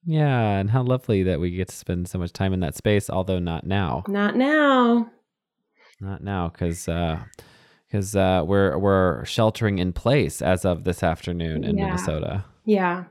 [0.05, 3.09] Yeah, and how lovely that we get to spend so much time in that space,
[3.09, 4.03] although not now.
[4.09, 5.11] Not now.
[6.01, 6.89] Not now, because
[7.97, 11.87] because uh, we're we're sheltering in place as of this afternoon in Yeah.
[11.87, 12.45] Minnesota.
[12.65, 13.05] Yeah.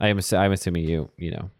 [0.00, 1.50] I am assu- I'm assuming you you know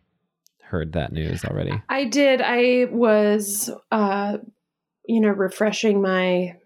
[0.63, 1.81] heard that news already.
[1.89, 2.43] I did.
[2.43, 4.39] I was, uh,
[5.07, 6.57] you know, refreshing my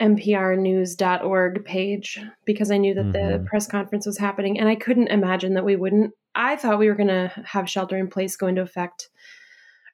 [0.00, 3.46] mprnews.org page because I knew that the Mhm.
[3.46, 6.12] press conference was happening and I couldn't imagine that we wouldn't.
[6.34, 9.08] I thought we were going to have shelter in place go into effect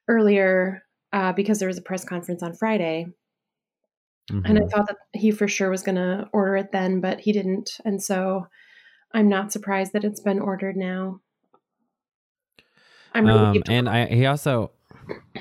[0.07, 3.07] earlier uh, because there was a press conference on Friday.
[4.29, 4.69] And I Mhm.
[4.69, 7.71] thought that he for sure was going to order it then, but he didn't.
[7.85, 8.47] And so
[9.13, 11.21] I'm not surprised that it's been ordered now.
[13.13, 14.71] I'm really Um, and I he also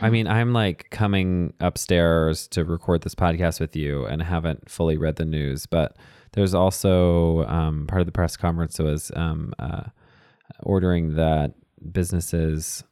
[0.01, 4.97] I mean, I'm like coming upstairs to record this podcast with you and haven't fully
[4.97, 5.97] read the news, but
[6.33, 9.85] there's also um, part of the press conference was um, uh,
[10.63, 11.55] ordering that
[11.93, 12.85] businesses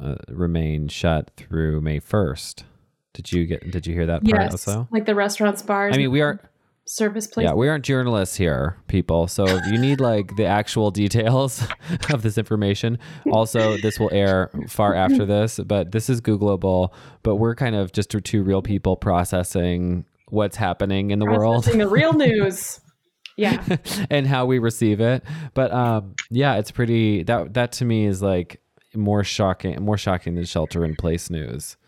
[0.00, 2.64] uh, remain shut through May 1st.
[3.14, 3.70] Did you get?
[3.70, 4.88] Did you hear that part yes, also?
[4.90, 5.94] like the restaurants, bars.
[5.94, 6.40] I mean, we are.
[6.86, 7.50] service places.
[7.50, 9.28] Yeah, we aren't journalists here, people.
[9.28, 11.66] So if you need like the actual details
[12.10, 12.98] of this information,
[13.30, 16.92] also this will air far after this, but this is Googleable.
[17.22, 21.80] But we're kind of just two real people processing what's happening in the world Processing
[21.80, 22.80] the real news.
[23.38, 23.64] Yeah.
[24.10, 25.24] and how we receive it.
[25.54, 27.22] But um, yeah, it's pretty.
[27.22, 28.60] That that to me is like
[28.94, 31.78] more shocking, more shocking than shelter in place news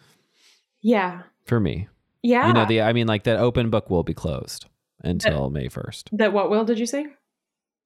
[0.85, 1.23] Yeah.
[1.47, 1.89] for me.
[2.23, 2.47] Yeah.
[2.47, 4.67] You know, the I mean, like that open book will be closed
[5.03, 6.11] until May first.
[6.13, 7.07] that what will did you say?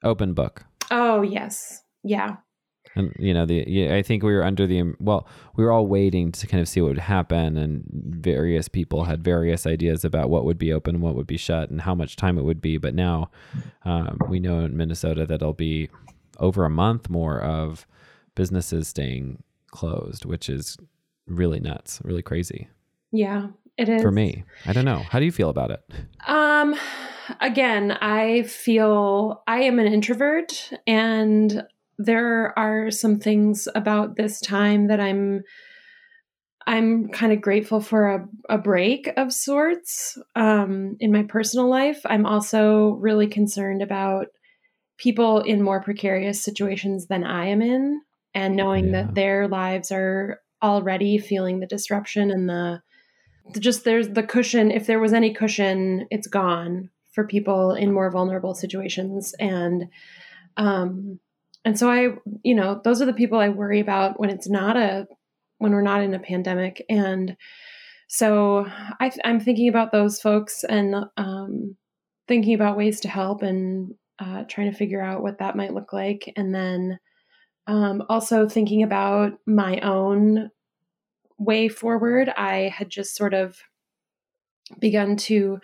[0.04, 0.64] Open book.
[0.90, 1.82] Oh, yes.
[2.02, 2.36] Yeah.
[2.94, 5.86] And you know, the yeah, I think we were under the well, we were all
[5.86, 7.84] waiting to kind of see what would happen, and
[8.18, 11.70] various people had various ideas about what would be open, and what would be shut,
[11.70, 12.78] and how much time it would be.
[12.78, 13.30] But now,
[13.84, 15.90] um, we know in Minnesota that it'll be
[16.38, 17.86] over a month more of
[18.34, 20.78] businesses staying closed, which is
[21.26, 22.68] really nuts, really crazy
[23.12, 23.48] Yeah.
[23.76, 24.02] It is.
[24.02, 24.44] for me.
[24.66, 25.04] I don't know.
[25.08, 25.80] How do you feel about it?
[26.26, 26.74] Um
[27.40, 31.62] again, I feel I am an introvert and
[31.98, 35.42] there are some things about this time that I'm
[36.66, 42.00] I'm kind of grateful for a, a break of sorts um, in my personal life.
[42.04, 44.26] I'm also really concerned about
[44.98, 48.02] people in more precarious situations than I am in,
[48.34, 49.04] and knowing Yeah.
[49.04, 52.82] that their lives are already feeling the disruption and the
[53.58, 58.10] just there's the cushion if there was any cushion it's gone for people in more
[58.10, 59.34] vulnerable situations.
[59.40, 59.86] And
[60.56, 61.18] um
[61.64, 62.08] and so i
[62.42, 65.06] you know those are the people i worry about when it's not a
[65.58, 66.84] when we're not in a pandemic.
[66.88, 67.36] And
[68.08, 68.66] so
[69.00, 71.76] I, i'm thinking about those folks and um
[72.28, 75.92] thinking about ways to help and uh, trying to figure out what that might look
[75.92, 76.32] like.
[76.36, 76.98] And then
[77.66, 80.50] um, also thinking about my own
[81.38, 83.58] way forward, I had just sort of
[84.78, 85.58] begun to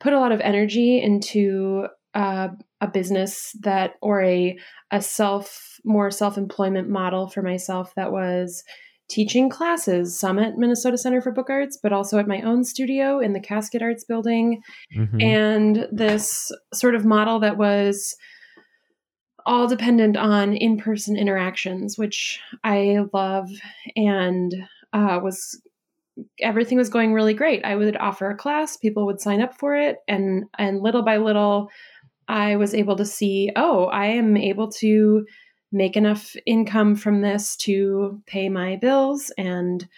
[0.00, 2.48] put a lot of energy into uh,
[2.80, 4.58] a business that, or a
[4.90, 8.64] a self more self employment model for myself that was
[9.08, 13.18] teaching classes, some at Minnesota Center for Book Arts, but also at my own studio
[13.18, 14.62] in the Casket Arts building
[14.96, 15.22] Mhm.
[15.22, 18.16] and this sort of model that was
[19.46, 23.48] all dependent on in-person interactions which i love
[23.96, 24.54] and
[24.92, 25.60] uh, was
[26.40, 29.74] everything was going really great i would offer a class people would sign up for
[29.74, 31.68] it and and little by little
[32.28, 35.24] i was able to see oh i am able to
[35.72, 39.88] make enough income from this to pay my bills and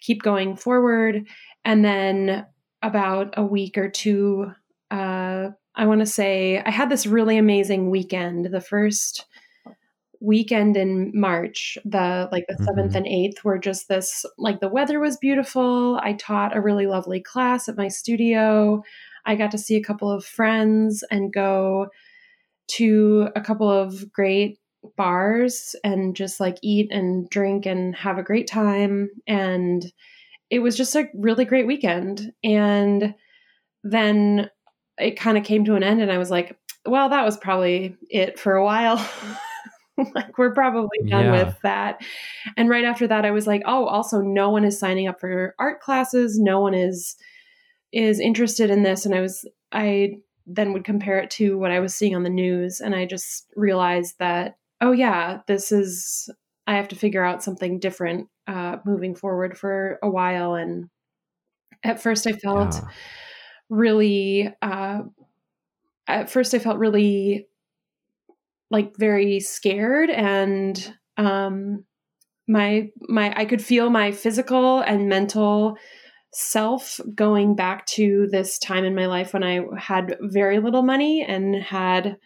[0.00, 1.26] keep going forward
[1.64, 2.46] and then
[2.82, 4.46] about a week or two
[4.90, 8.46] uh, I want to say I had this really amazing weekend.
[8.46, 9.26] The first
[10.24, 12.96] weekend in March, the like the 7th Mhm.
[12.96, 16.00] and 8th were just this like the weather was beautiful.
[16.02, 18.82] I taught a really lovely class at my studio.
[19.26, 21.88] I got to see a couple of friends and go
[22.68, 24.58] to a couple of great
[24.96, 29.90] bars and just like eat and drink and have a great time and
[30.50, 33.14] it was just a really great weekend and
[33.82, 34.50] then
[34.98, 36.56] it kind of came to an end and i was like
[36.86, 38.96] well that was probably it for a while
[40.14, 41.44] like we're probably done Yeah.
[41.44, 42.02] with that.
[42.56, 45.54] And right after that I was like, oh, also no one is signing up for
[45.58, 47.16] art classes, no one is
[47.92, 50.16] is interested in this and I was I
[50.46, 53.46] then would compare it to what I was seeing on the news and I just
[53.56, 56.28] realized that oh yeah, this is
[56.66, 60.90] I have to figure out something different uh moving forward for a while and
[61.84, 62.88] at first I felt Yeah.
[63.70, 65.02] really uh
[66.06, 67.48] at first I felt really
[68.70, 71.84] like very scared and um
[72.46, 75.76] my my I could feel my physical and mental
[76.32, 81.24] self going back to this time in my life when I had very little money
[81.26, 82.16] and had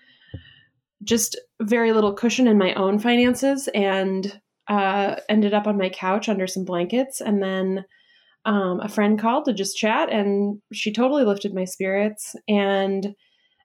[1.04, 6.28] just very little cushion in my own finances and uh ended up on my couch
[6.28, 7.20] under some blankets.
[7.20, 7.84] And then
[8.44, 12.34] um, a friend called to just chat and she totally lifted my spirits.
[12.48, 13.14] And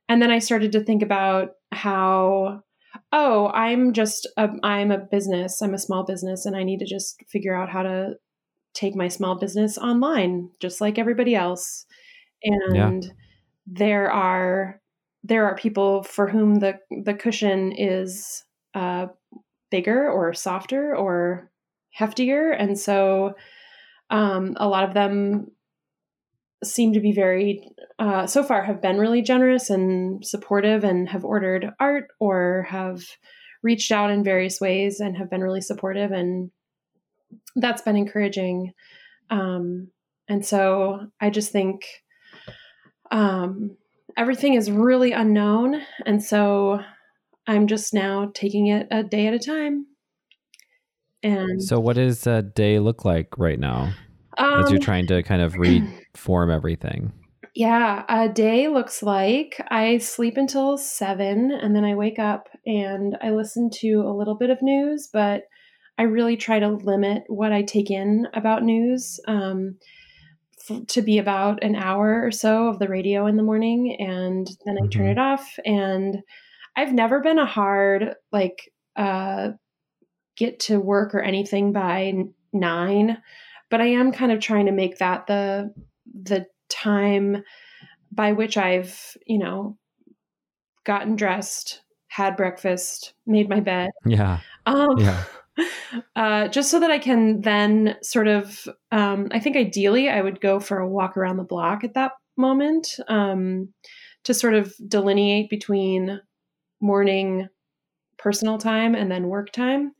[0.09, 2.61] and then i started to think about how
[3.11, 6.85] oh i'm just a, i'm a business i'm a small business and i need to
[6.85, 8.13] just figure out how to
[8.73, 11.85] take my small business online just like everybody else.
[12.43, 13.13] And
[13.67, 14.81] there are
[15.23, 18.43] there are people for whom the the cushion is
[18.73, 19.07] uh,
[19.71, 21.49] bigger or softer or
[21.97, 22.55] heftier.
[22.57, 23.35] And so
[24.09, 25.47] um, a lot of them
[26.63, 27.67] seem to be very
[27.99, 33.03] uh, so far have been really generous and supportive and have ordered art or have
[33.61, 36.51] reached out in various ways and have been really supportive and
[37.55, 38.73] that's been encouraging.
[39.29, 39.89] Um,
[40.27, 41.85] and so i just think
[43.11, 43.77] um,
[44.17, 46.79] everything is really unknown and so
[47.47, 49.87] i'm just now taking it a day at a time.
[51.23, 53.93] And So, what does a day look like right now?
[54.37, 55.55] Um, as you're trying to kind of
[56.13, 57.13] reform everything?
[57.55, 63.15] Yeah, a day looks like I sleep until seven and then I wake up and
[63.21, 65.43] I listen to a little bit of news, but
[65.99, 69.77] I really try to limit what I take in about news um,
[70.67, 74.47] f- to be about an hour or so of the radio in the morning and
[74.65, 75.11] then I turn Mhm.
[75.11, 75.59] it off.
[75.63, 76.17] And
[76.75, 79.51] I've never been a hard, like, uh,
[80.35, 82.13] get to work or anything by
[82.51, 83.21] nine,
[83.69, 85.71] but I am kind of trying to make that the
[86.13, 87.43] the time
[88.11, 89.77] by which I've, you know,
[90.83, 93.89] gotten dressed, had breakfast, made my bed.
[94.05, 94.39] Yeah.
[94.65, 95.23] Um, Yeah.
[96.15, 100.41] uh, just so that I can then sort of, um, I think ideally I would
[100.41, 103.69] go for a walk around the block at that moment um,
[104.23, 106.19] to sort of delineate between
[106.81, 107.47] morning
[108.17, 109.93] personal time and then work time.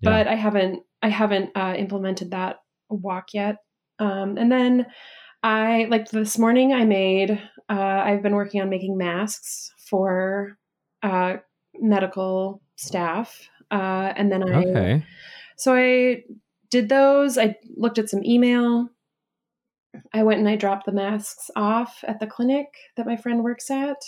[0.00, 0.10] Yeah.
[0.10, 2.56] But I haven't, I haven't uh, implemented that
[2.90, 3.56] walk yet.
[3.98, 4.86] Um, and then
[5.42, 7.30] I like this morning I made,
[7.68, 10.56] uh, I've been working on making masks for
[11.02, 11.36] uh,
[11.78, 13.48] medical staff.
[13.70, 15.04] Uh, and then I, Okay.
[15.56, 16.22] so I
[16.70, 17.38] did those.
[17.38, 18.88] I looked at some email.
[20.14, 22.66] I went and I dropped the masks off at the clinic
[22.96, 23.98] that my friend works at.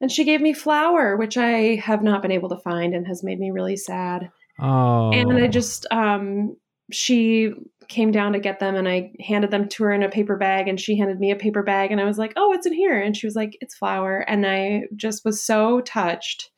[0.00, 3.24] And she gave me flour, which I have not been able to find and has
[3.24, 4.30] made me really sad.
[4.60, 5.10] Oh.
[5.12, 6.56] And I just, um,
[6.92, 7.52] she
[7.88, 10.68] came down to get them and I handed them to her in a paper bag
[10.68, 13.00] and she handed me a paper bag and I was like, oh, it's in here.
[13.00, 14.18] And she was like, it's flour.
[14.28, 16.50] And I just was so touched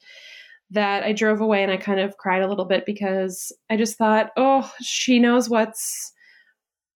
[0.72, 3.96] that I drove away and I kind of cried a little bit because I just
[3.96, 6.12] thought, oh, she knows what's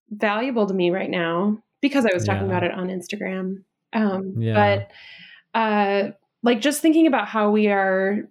[0.09, 2.57] valuable to me right now because I was talking Yeah.
[2.57, 3.63] about it on Instagram.
[3.93, 4.79] Um, Yeah.
[5.53, 6.11] But uh,
[6.43, 8.29] like just thinking about how we are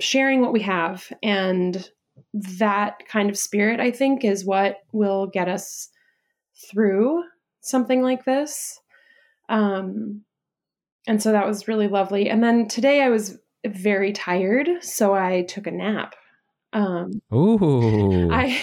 [0.00, 1.90] sharing what we have and
[2.34, 5.88] that kind of spirit, I think, is what will get us
[6.70, 7.22] through
[7.60, 8.80] something like this.
[9.48, 10.22] Um,
[11.06, 12.28] and so that was really lovely.
[12.28, 16.14] And then today I was very tired, so I took a nap.
[16.72, 18.30] Um, Ooh.
[18.30, 18.60] I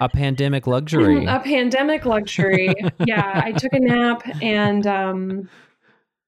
[0.00, 1.26] a pandemic luxury.
[1.26, 2.74] a pandemic luxury.
[3.06, 5.48] yeah, I took a nap and um,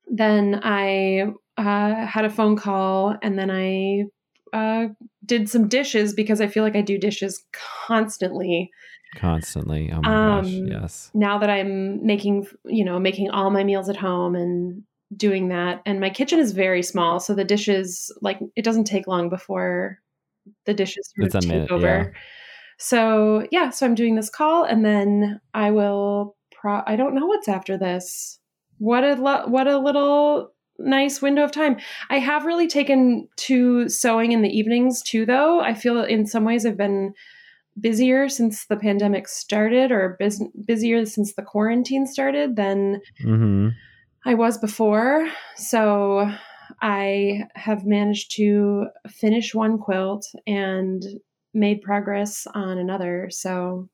[0.07, 4.05] then I uh, had a phone call and then I
[4.53, 4.88] uh,
[5.25, 7.45] did some dishes because I feel like I do dishes
[7.87, 8.70] constantly
[9.16, 9.91] Constantly.
[9.93, 10.47] Oh my gosh.
[10.47, 11.11] Um, Yes.
[11.14, 14.83] now that I'm making, you know, making all my meals at home and
[15.14, 15.83] doing that.
[15.85, 19.99] And my kitchen is very small, so the dishes like it doesn't take long before
[20.64, 21.87] the dishes sort of take minute, over.
[21.87, 22.20] yeah.
[22.79, 26.37] So yeah, so I'm doing this call, and then I will.
[26.53, 28.39] Pro- I don't know what's after this.
[28.79, 30.51] What a lo- what a little
[30.83, 31.76] nice window of time.
[32.11, 35.61] I have really taken to sewing in the evenings too, though.
[35.61, 37.14] I feel in some ways I've been
[37.80, 43.68] busier since the pandemic started, or bus- busier since the quarantine started than Mm-hmm.
[44.24, 45.28] I was before.
[45.57, 46.30] So
[46.80, 51.03] I have managed to finish one quilt and
[51.55, 53.28] made progress on another.
[53.30, 53.89] So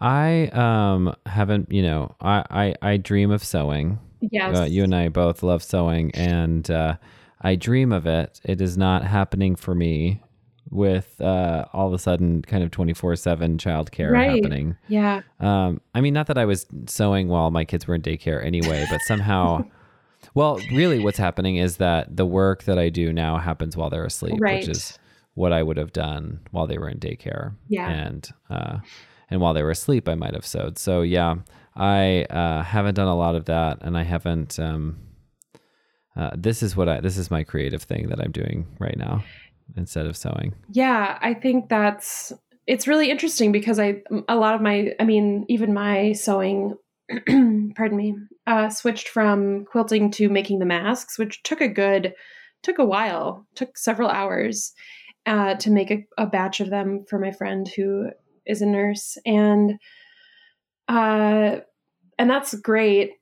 [0.00, 3.98] I um haven't, you know, I I, I dream of sewing.
[4.20, 6.96] Yes, Uh, you and I both love sewing, and uh,
[7.40, 8.40] I dream of it.
[8.44, 10.20] It is not happening for me
[10.70, 14.30] with uh, all of a sudden kind of 24 7 childcare Right.
[14.30, 14.76] happening.
[14.86, 18.44] yeah, Um, I mean, not that I was sewing while my kids were in daycare
[18.44, 19.64] anyway, but somehow,
[20.34, 24.04] well, really what's happening is that the work that I do now happens while they're
[24.04, 24.60] asleep, Right.
[24.60, 24.98] which is
[25.34, 27.54] what I would have done while they were in daycare.
[27.68, 27.88] Yeah.
[27.88, 28.78] And, uh,
[29.30, 30.76] and while they were asleep, I might have sewed.
[30.78, 31.36] So yeah,
[31.78, 34.58] I uh, haven't done a lot of that, and I haven't.
[34.58, 34.98] Um,
[36.16, 37.00] uh, this is what I.
[37.00, 39.22] This is my creative thing that I'm doing right now,
[39.76, 40.54] instead of sewing.
[40.72, 41.18] yeah.
[41.22, 42.32] I think that's
[42.66, 46.74] it's really interesting because I a lot of my I mean even my sewing,
[47.26, 48.16] pardon me,
[48.48, 52.12] uh, switched from quilting to making the masks, which took a good
[52.64, 54.72] took a while, took several hours
[55.26, 58.08] uh, to make a, a batch of them for my friend who
[58.46, 59.78] is a nurse and
[60.88, 61.56] uh
[62.18, 63.12] and that's great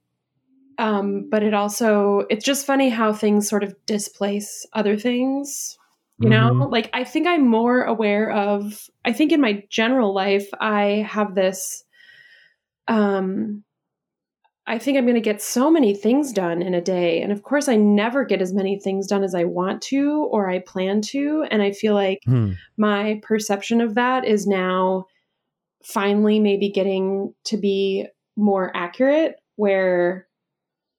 [0.79, 5.77] um but it also it's just funny how things sort of displace other things
[6.21, 6.71] you know Mhm.
[6.73, 11.35] like i think i'm more aware of i think in my general life i have
[11.35, 11.85] this
[12.89, 13.63] um
[14.67, 17.43] i think i'm going to get so many things done in a day and of
[17.43, 21.01] course i never get as many things done as i want to or i plan
[21.01, 22.53] to and i feel like Hmm.
[22.77, 25.07] my perception of that is now
[25.87, 28.07] finally maybe getting to be
[28.37, 30.27] more accurate where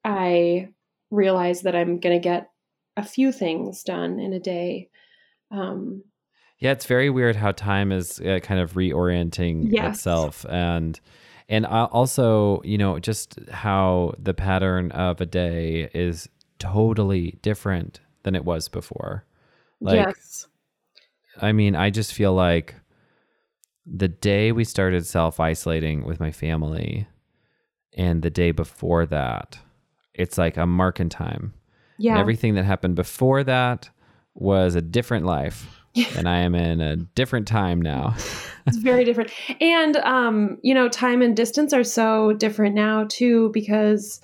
[0.05, 0.69] i
[1.11, 2.49] realize that i'm going to get
[2.95, 4.89] a few things done in a day
[5.51, 6.03] um,
[6.59, 9.95] Yeah, it's very weird how time is uh, kind of reorienting Yes.
[9.95, 10.99] itself, and
[11.47, 16.27] and also you know just how the pattern of a day is
[16.59, 19.23] totally different than it was before.
[19.79, 20.47] Like, yes
[21.41, 22.75] I mean, I just feel like
[23.89, 27.07] the day we started self isolating with my family,
[27.95, 29.57] and the day before that,
[30.13, 31.53] it's like a mark in time.
[31.97, 33.89] yeah And everything that happened before that
[34.35, 35.81] was a different life.
[36.17, 38.15] and I am in a different time now.
[38.67, 39.31] it's very different
[39.61, 44.19] and um you know time and distance are so different now too because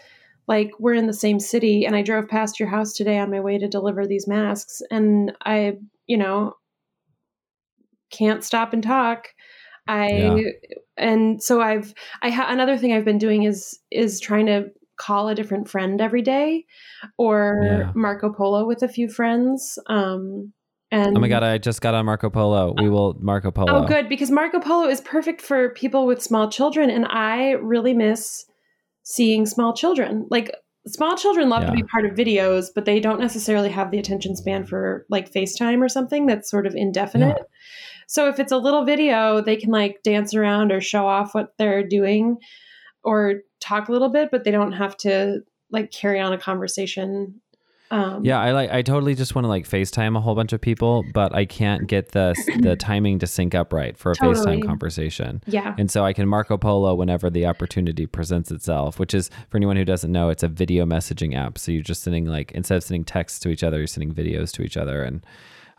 [0.48, 3.40] like we're in the same city and i drove past your house today on my
[3.40, 6.54] way to deliver these masks and i you know
[8.12, 9.30] can't stop and talk
[9.88, 10.38] i Yeah.
[10.98, 14.66] and so i've i ha- another thing i've been doing is is trying to
[14.98, 16.66] call a different friend every day
[17.18, 17.92] or Yeah.
[17.96, 20.54] marco polo with a few friends um
[20.92, 22.76] and Oh my god, I just got on Marco Polo.
[22.80, 23.84] We will Marco Polo.
[23.84, 27.96] Oh, good, because Marco Polo is perfect for people with small children, and I really
[27.96, 28.46] miss
[29.02, 30.28] seeing small children.
[30.30, 30.52] Like
[30.86, 34.36] small children love to be part of videos, but they don't necessarily have the attention
[34.36, 37.38] span for like FaceTime or something that's sort of indefinite.
[38.08, 41.54] So if it's a little video, they can like dance around or show off what
[41.58, 42.38] they're doing
[43.04, 45.42] or talk a little bit, but they don't have to
[45.72, 47.42] like carry on a conversation.
[47.92, 50.62] Um, Yeah, I like I totally just want to like FaceTime a whole bunch of
[50.62, 54.62] people, but I can't get the the timing to sync up right for a Totally.
[54.62, 55.44] FaceTime conversation.
[55.46, 55.76] Yeah.
[55.78, 59.76] And so I can Marco Polo whenever the opportunity presents itself, which is for anyone
[59.76, 61.58] who doesn't know, it's a video messaging app.
[61.58, 64.52] So you're just sending like instead of sending texts to each other, you're sending videos
[64.54, 65.26] to each other and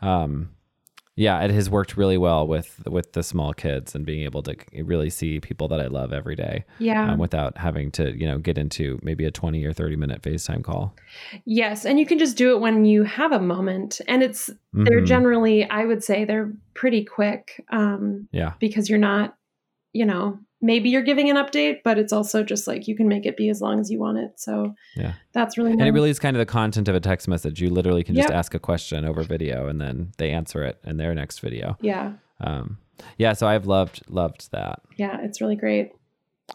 [0.01, 0.49] um
[1.17, 4.55] yeah, it has worked really well with with the small kids and being able to
[4.83, 7.11] really see people that I love every day Yeah.
[7.13, 10.63] um, without having to, you know, get into maybe a 20 or 30 minute FaceTime
[10.63, 10.93] call.
[11.45, 15.01] Yes, and you can just do it when you have a moment, and it's they're
[15.01, 15.05] Mhm.
[15.07, 18.53] generally, I would say, they're pretty quick um, yeah.
[18.59, 19.37] because you're not,
[19.93, 23.25] you know, maybe you're giving an update, but it's also just like you can make
[23.25, 24.31] it be as long as you want it.
[24.39, 25.13] So Yeah.
[25.33, 27.61] that's really And it really is kind of the content of a text message.
[27.61, 28.37] You literally can just Yep.
[28.37, 31.77] ask a question over video and then they answer it in their next video.
[31.81, 32.79] yeah, Um,
[33.17, 34.81] yeah, so I've loved loved that.
[34.97, 35.91] yeah, it's really great.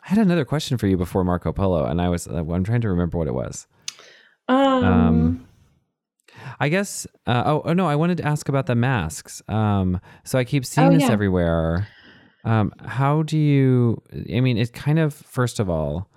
[0.05, 2.81] I had another question for you before Marco Polo, and I was uh, I'm trying
[2.83, 3.67] to remember what it was.
[4.49, 5.47] Um, Um,
[6.59, 7.07] I guess.
[7.27, 9.43] Uh, oh, oh no, I wanted to ask about the masks.
[9.49, 11.11] Um, so I keep seeing Oh, this yeah.
[11.13, 11.89] everywhere.
[12.45, 14.03] Um, how do you?
[14.35, 15.15] I mean, it kind of.
[15.15, 16.11] First of all,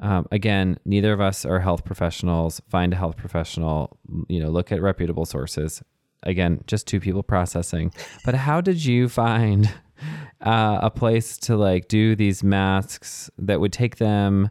[0.00, 2.60] um, again, neither of us are health professionals.
[2.68, 3.98] Find a health professional.
[4.28, 5.82] You know, look at reputable sources.
[6.24, 7.92] Again, just two people processing.
[8.24, 9.72] But how did you find
[10.40, 14.50] uh, a place to like do these masks that would take them?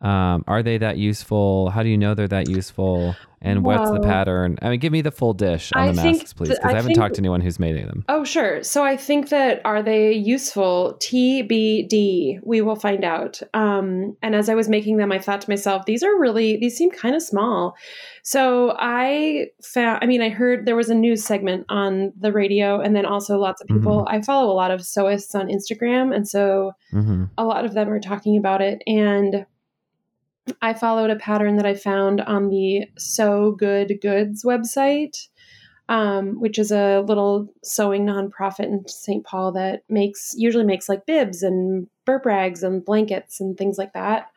[0.00, 1.70] Um, are they that useful?
[1.70, 3.16] How do you know they're that useful?
[3.42, 4.58] And what's the pattern?
[4.60, 6.72] I mean, give me the full dish on I the masks, please, because I, I
[6.72, 8.04] haven't think- talked to anyone who's made them.
[8.08, 8.62] Oh, sure.
[8.64, 10.98] So I think that are they useful?
[11.00, 12.40] TBD.
[12.42, 13.40] We will find out.
[13.54, 16.76] Um, and as I was making them, I thought to myself, these are really these
[16.76, 17.76] seem kind of small.
[18.22, 20.00] So I found.
[20.02, 23.38] I mean, I heard there was a news segment on the radio, and then also
[23.38, 24.06] lots of people.
[24.10, 27.88] I follow a lot of sewists on Instagram, and so hmm a lot of them
[27.90, 29.46] are talking about it and
[30.62, 35.28] i followed a pattern that i found on the Sew Good Goods website
[35.88, 41.06] um, which is a little sewing nonprofit in st paul that makes usually makes like
[41.06, 44.30] bibs and burp rags and blankets and things like that.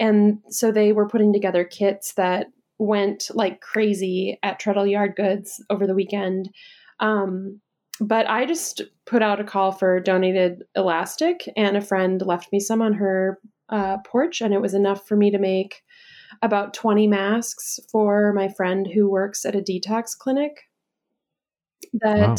[0.00, 2.46] And so they were putting together kits that
[2.78, 6.50] went like crazy at treadle yard goods over the weekend.
[6.98, 7.60] Um,
[8.00, 12.58] but I just put out a call for donated elastic, and a friend left me
[12.58, 13.38] some on her
[13.68, 15.82] uh, porch, and it was enough for me to make
[16.42, 20.64] about 20 masks for my friend who works at a detox clinic.
[22.00, 22.36] That Wow.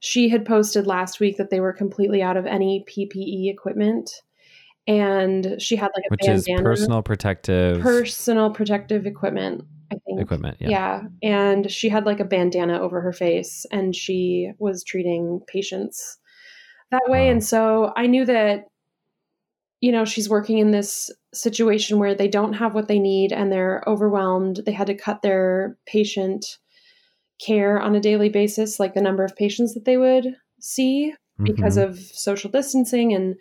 [0.00, 4.10] she had posted last week that they were completely out of any PPE equipment,
[4.86, 9.64] and she had like a Which is bandana, personal protective personal protective equipment.
[9.90, 10.58] I think equipment.
[10.60, 10.68] Yeah.
[10.68, 11.02] yeah.
[11.22, 16.18] And she had like a bandana over her face and she was treating patients
[16.90, 17.26] that way.
[17.26, 17.32] Wow.
[17.32, 18.64] And so I knew that,
[19.84, 23.52] you know, she's working in this situation where they don't have what they need and
[23.52, 24.60] they're overwhelmed.
[24.64, 26.56] They had to cut their patient
[27.38, 31.12] care on a daily basis, like the number of patients that they would see
[31.42, 31.82] because Mhm.
[31.90, 33.34] of social distancing and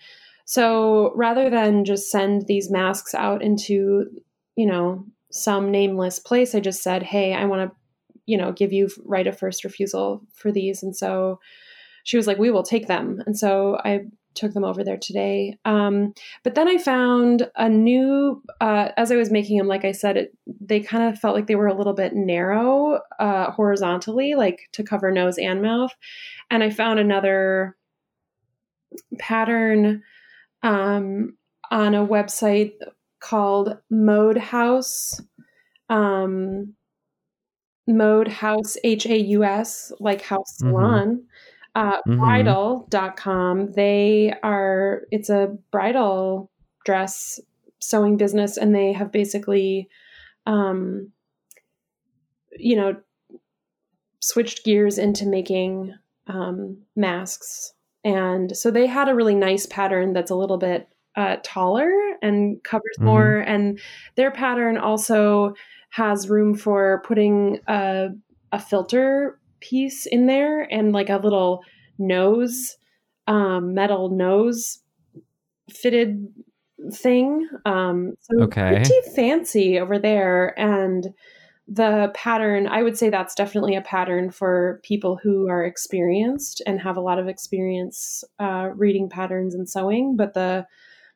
[0.43, 4.05] so rather than just send these masks out into
[4.57, 7.75] you know some nameless place i just said hey i want to
[8.25, 11.39] you know give you right of first refusal for these and so
[12.03, 14.01] she was like we will take them and so i
[14.35, 16.13] took them over there today um,
[16.43, 20.17] but then i found a new uh, as i was making them like i said
[20.17, 24.69] it, they kind of felt like they were a little bit narrow uh, horizontally like
[24.71, 25.91] to cover nose and mouth
[26.49, 27.75] and i found another
[29.19, 30.03] pattern
[30.61, 31.37] um,
[31.71, 32.73] on a website
[33.19, 35.19] called Mode Haus.
[35.89, 36.73] Um,
[37.87, 40.69] Mode Haus, H A U S, like house Mhm.
[40.69, 41.23] salon.
[41.75, 42.19] Uh, Mhm.
[42.19, 43.71] Bridal.com.
[43.73, 46.51] They are, it's a bridal
[46.85, 47.39] dress
[47.79, 49.89] sewing business, and they have basically,
[50.45, 51.11] um,
[52.57, 52.95] you know,
[54.19, 55.93] switched gears into making
[56.27, 57.73] um, masks.
[58.05, 62.63] And so they had a really nice pattern that's a little bit uh, taller and
[62.63, 63.03] covers Mhm.
[63.03, 63.37] more.
[63.39, 63.79] And
[64.15, 65.53] their pattern also
[65.89, 68.09] has room for putting a,
[68.51, 71.61] a filter piece in there and like a little
[71.97, 72.77] nose,
[73.27, 74.79] um, metal nose
[75.71, 76.27] fitted
[76.91, 77.47] thing.
[77.65, 78.75] Um, so Okay.
[78.75, 80.57] pretty fancy over there.
[80.59, 81.07] And
[81.67, 86.81] the pattern, I would say that's definitely a pattern for people who are experienced and
[86.81, 90.17] have a lot of experience uh, reading patterns and sewing.
[90.17, 90.67] But the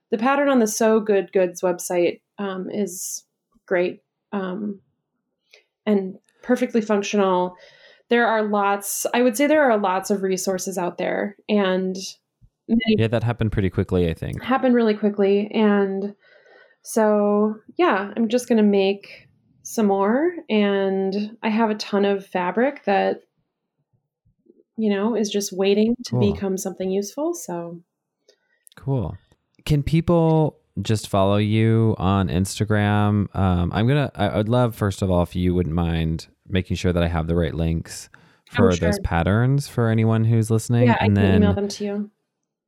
[0.09, 3.25] the pattern on the Sew Good Goods website um, is
[3.65, 4.79] great um,
[5.85, 7.57] and perfectly functional.
[8.09, 9.05] There are lots.
[9.13, 11.95] I would say there are lots of resources out there, and
[12.67, 14.41] Yeah, that happened pretty quickly, I think.
[14.43, 15.49] happened really quickly.
[15.53, 16.15] And
[16.83, 19.27] so, yeah, I'm just going to make
[19.63, 20.31] some more.
[20.49, 23.21] And I have a ton of fabric that,
[24.77, 26.33] you know, is just waiting to Cool.
[26.33, 27.33] become something useful.
[27.33, 27.81] So,
[28.77, 29.17] Cool.
[29.65, 33.33] Can people just follow you on Instagram?
[33.35, 34.11] Um, I'm gonna.
[34.15, 37.27] I, I'd love first of all if you wouldn't mind making sure that I have
[37.27, 38.09] the right links
[38.51, 38.87] for sure.
[38.89, 42.11] those patterns for anyone who's listening, yeah, I and can then email them to you.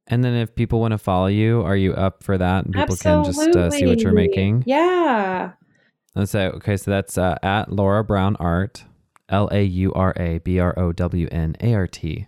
[0.07, 2.65] and then if people want to follow you, are you up for that?
[2.65, 3.33] And people Absolutely.
[3.33, 4.63] can just uh, see what you're making.
[4.67, 5.51] Yeah.
[6.15, 8.83] Let's say okay, so that's uh, at Laura Brown Art,
[9.29, 12.27] L A U R A B R O W N A R T,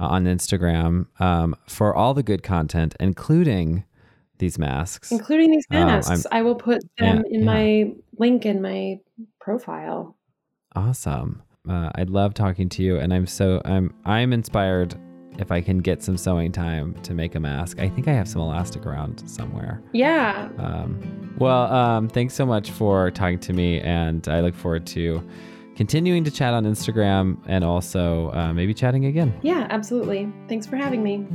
[0.00, 3.84] uh, on Instagram um, for all the good content, including
[4.38, 5.12] these masks.
[5.12, 6.26] Including these I'm- masks.
[6.32, 7.46] I will put them Yeah, in yeah.
[7.46, 8.96] my link in my
[9.40, 10.18] profile.
[10.74, 11.42] Awesome.
[11.68, 14.94] Uh, I love talking to you, and I'm so I'm I'm inspired.
[15.38, 18.28] If I can get some sewing time to make a mask, I think I have
[18.28, 19.82] some elastic around somewhere.
[19.92, 20.50] Yeah.
[20.58, 25.26] Um, well, um, thanks so much for talking to me, and I look forward to
[25.74, 29.32] continuing to chat on Instagram and also uh, maybe chatting again.
[29.42, 30.30] Yeah, absolutely.
[30.48, 31.26] Thanks for having me.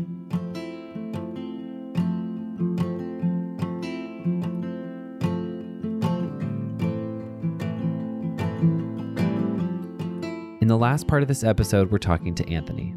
[10.67, 12.93] In the last part of this episode, we're talking to Anthony.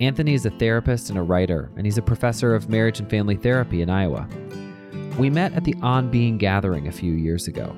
[0.00, 3.36] Anthony is a therapist and a writer, and he's a professor of marriage and family
[3.36, 4.26] therapy in Iowa.
[5.18, 7.76] We met at the On Being gathering a few years ago.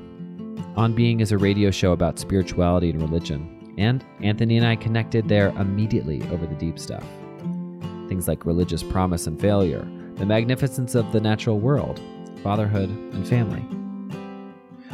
[0.77, 5.29] On Being is a radio show about spirituality and religion, and Anthony and I connected
[5.29, 7.05] there immediately over the deep stuff.
[8.07, 12.01] Things like religious promise and failure, the magnificence of the natural world,
[12.45, 13.63] fatherhood, and family.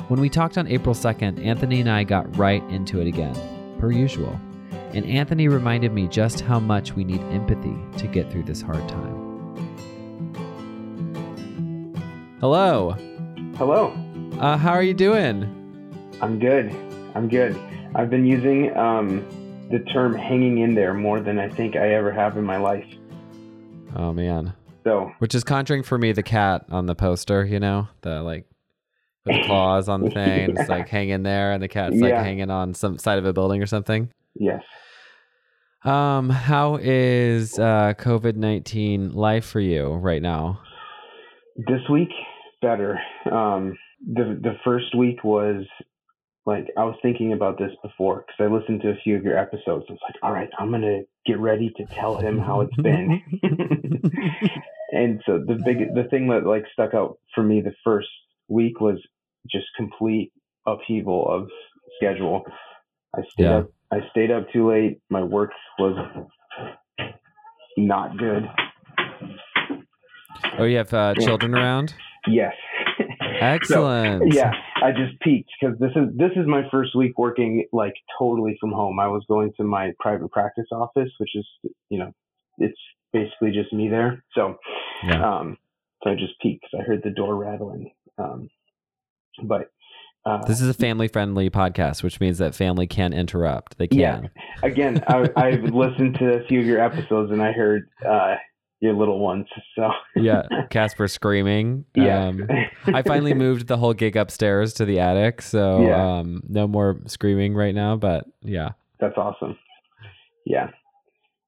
[0.09, 3.37] When we talked on April 2nd, Anthony and I got right into it again,
[3.85, 4.41] per usual.
[4.95, 8.89] And Anthony reminded me just how much we need empathy to get through this hard
[8.89, 9.21] time.
[12.41, 12.97] Hello.
[13.57, 13.93] Hello.
[14.41, 15.43] Uh, how are you doing?
[16.23, 16.75] I'm good.
[17.15, 17.61] I'm good.
[17.95, 19.23] I've been using um,
[19.71, 22.87] the term hanging in there more than I think I ever have in my life.
[23.97, 24.55] Oh man.
[24.85, 28.47] So, Which is conjuring for me the cat on the poster, you know, the like
[29.25, 32.11] with the claws on the thing, and it's like hanging there, and the cat's like
[32.11, 32.23] Yeah.
[32.23, 34.11] hanging on some side of a building or something.
[34.35, 34.63] yes.
[35.85, 40.61] Um, how is uh, COVID nineteen life for you right now?
[41.57, 42.09] This week,
[42.63, 42.99] better.
[43.31, 45.67] Um, the the first week was
[46.47, 49.37] like I was thinking about this before because I listened to a few of your
[49.37, 49.85] episodes.
[49.91, 53.21] I was like, all right, I'm gonna get ready to tell him how it's been.
[54.93, 58.09] and so the big the thing that like stuck out for me the first
[58.49, 58.99] week was
[59.51, 60.33] just complete
[60.67, 61.49] upheaval of
[61.97, 62.45] schedule.
[63.15, 63.59] I stayed Yeah.
[63.59, 64.99] up I stayed up too late.
[65.09, 65.97] My work was
[67.77, 68.51] not good.
[70.59, 71.95] Oh, you have uh, children around?
[72.27, 72.55] Yes.
[73.41, 74.33] Excellent.
[74.35, 78.57] yeah, I just peaked because this is this is my first week working like totally
[78.61, 78.99] from home.
[79.01, 81.47] I was going to my private practice office, which is
[81.91, 82.13] you know
[82.59, 82.79] it's
[83.13, 84.25] basically just me there.
[84.35, 84.57] So
[85.05, 85.39] Yeah.
[85.39, 85.57] um,
[86.03, 87.93] so I just peaked I heard the door rattling.
[88.19, 88.49] Um,
[89.43, 89.71] but
[90.27, 93.77] uh, This is a family friendly podcast, which means that family can interrupt.
[93.79, 93.99] They can.
[93.99, 94.21] Yeah.
[94.63, 98.37] again, I, I've listened to a few of your episodes and I heard uh,
[98.81, 99.47] your little ones.
[99.77, 100.43] So Yeah.
[100.71, 101.85] Casper screaming.
[101.95, 102.49] yeah, Um,
[102.87, 106.19] I finally moved the whole gig upstairs to the attic, so Yeah.
[106.19, 107.97] um, no more screaming right now.
[107.97, 108.71] But yeah,
[109.01, 109.57] That's awesome.
[110.47, 110.69] Yeah.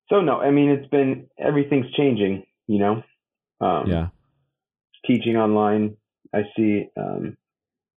[0.09, 3.03] So no, I mean it's been everything's changing, you know.
[3.61, 4.09] Um, yeah,
[5.07, 5.97] Teaching online,
[6.35, 7.37] I see um,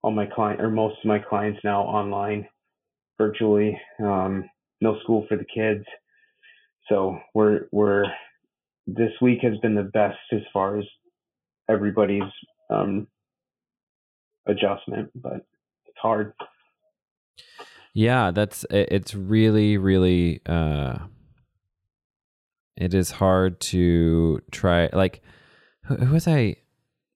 [0.02, 2.47] all my client or most of my clients now online,
[3.18, 3.80] virtually.
[4.00, 4.50] Um,
[4.82, 5.86] no school for the kids,
[6.88, 8.06] so we're we're
[8.88, 10.86] this week has been the best as far as
[11.70, 12.24] everybody's
[12.70, 13.08] um,
[14.47, 15.45] adjustment, but
[15.86, 16.34] it's hard.
[17.93, 18.32] yeah.
[18.32, 20.41] That's it's really, really.
[20.45, 21.00] Uh,
[22.76, 24.89] it is hard to try.
[24.93, 25.22] Like,
[25.84, 26.56] who, who was I?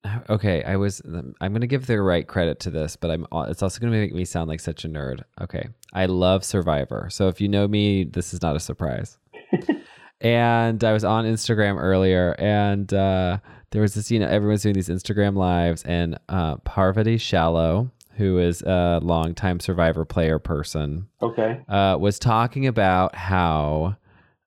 [0.30, 1.01] Okay, I was.
[1.06, 3.26] I'm gonna give the right credit to this, but I'm.
[3.47, 5.22] It's also gonna make me sound like such a nerd.
[5.41, 7.08] Okay, I love Survivor.
[7.10, 9.18] So if you know me, this is not a surprise.
[10.22, 13.38] and I was on Instagram earlier, and uh,
[13.72, 14.12] there was this.
[14.12, 19.60] You know, everyone's doing these Instagram lives, and uh, Parvati Shallow, who is a longtime
[19.60, 21.62] Survivor player person, Okay.
[21.68, 23.95] uh, was talking about how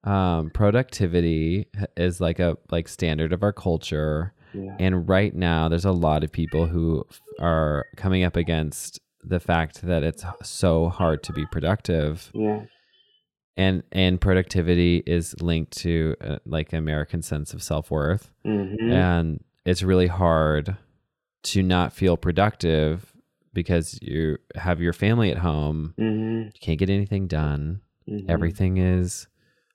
[0.05, 4.77] um, productivity is like a like standard of our culture, Yeah.
[4.79, 7.05] and right now there's a lot of people who
[7.41, 12.63] are coming up against the fact that it's so hard to be productive, Yeah.
[13.57, 19.43] and and productivity is linked to uh, like American sense of self worth, hmm and
[19.65, 20.77] it's really hard
[21.43, 23.13] to not feel productive
[23.53, 25.95] because you have your family at home.
[25.99, 27.81] Hmm you can't get anything done.
[28.09, 29.27] Hmm everything is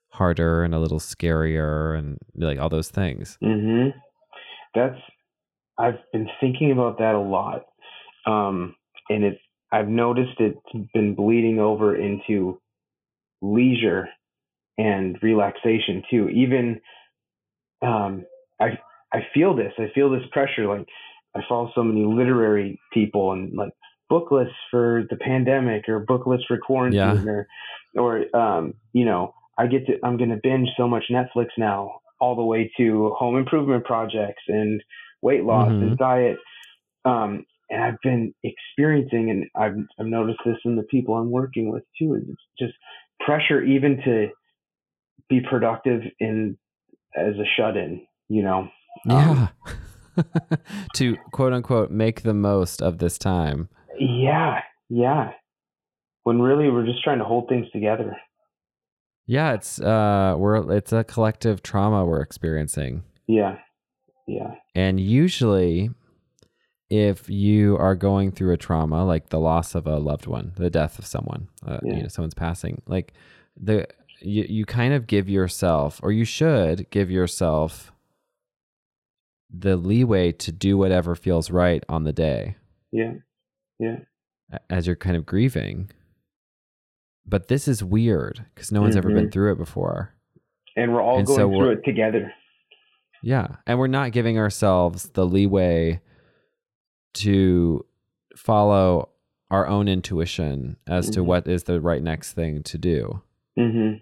[0.08, 3.36] harder and a little scarier and like all those things.
[3.42, 3.88] Hmm
[4.74, 4.98] That's
[5.78, 7.64] I've been thinking about that a lot,
[8.26, 8.74] um,
[9.08, 9.40] and it's
[9.72, 12.60] I've noticed it's been bleeding over into
[13.40, 14.08] leisure
[14.78, 16.28] and relaxation too.
[16.28, 16.80] Even
[17.82, 18.24] um,
[18.60, 18.78] I
[19.12, 19.72] I feel this.
[19.78, 20.66] I feel this pressure.
[20.66, 20.86] Like
[21.34, 23.72] I follow so many literary people and like
[24.08, 27.32] book lists for the pandemic or book lists for quarantine Yeah.
[27.32, 27.46] or
[27.96, 32.36] or um, you know I get to I'm gonna binge so much Netflix now all
[32.36, 34.80] the way to home improvement projects and
[35.22, 35.82] weight loss Mhm.
[35.82, 36.38] and diet.
[37.04, 41.70] Um, and I've been experiencing, and I've, I've noticed this in the people I'm working
[41.72, 42.74] with too, is it's just
[43.20, 44.28] pressure even to
[45.28, 46.56] be productive in
[47.16, 48.68] as a shut in, you know?
[49.10, 49.48] Um, yeah
[50.94, 53.68] to quote unquote make the most of this time
[53.98, 54.60] Yeah.
[54.90, 55.32] Yeah.
[56.24, 58.16] When really we're just trying to hold things together.
[59.26, 63.58] Yeah it's uh we're it's a collective trauma we're experiencing Yeah.
[64.26, 64.54] Yeah.
[64.74, 65.90] and usually
[66.90, 70.70] if you are going through a trauma like the loss of a loved one the
[70.70, 71.94] death of someone uh, Yeah.
[71.96, 73.12] you know someone's passing like
[73.56, 73.86] the
[74.20, 77.92] you, you kind of give yourself or you should give yourself
[79.54, 82.56] the leeway to do whatever feels right on the day
[82.90, 83.14] Yeah.
[83.78, 83.98] Yeah.
[84.70, 85.90] as you're kind of grieving.
[87.26, 89.32] But this is weird because no one's ever been Mhm.
[89.32, 90.14] through it before.
[90.76, 92.32] And we're all And going so through it together.
[93.22, 93.56] Yeah.
[93.66, 96.00] And we're not giving ourselves the leeway
[97.14, 97.84] to
[98.36, 99.10] follow
[99.50, 101.26] our own intuition as to Mhm.
[101.26, 103.22] what is the right next thing to do.
[103.58, 103.98] Mm-hmm.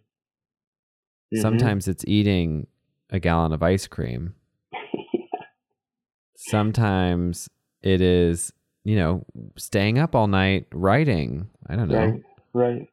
[1.41, 2.67] Sometimes it's eating
[3.11, 4.35] a gallon of ice cream.
[6.37, 7.49] Sometimes
[7.83, 8.53] it is,
[8.85, 9.25] you know,
[9.57, 11.49] staying up all night writing.
[11.67, 11.99] I don't know.
[11.99, 12.23] right.
[12.53, 12.89] Right.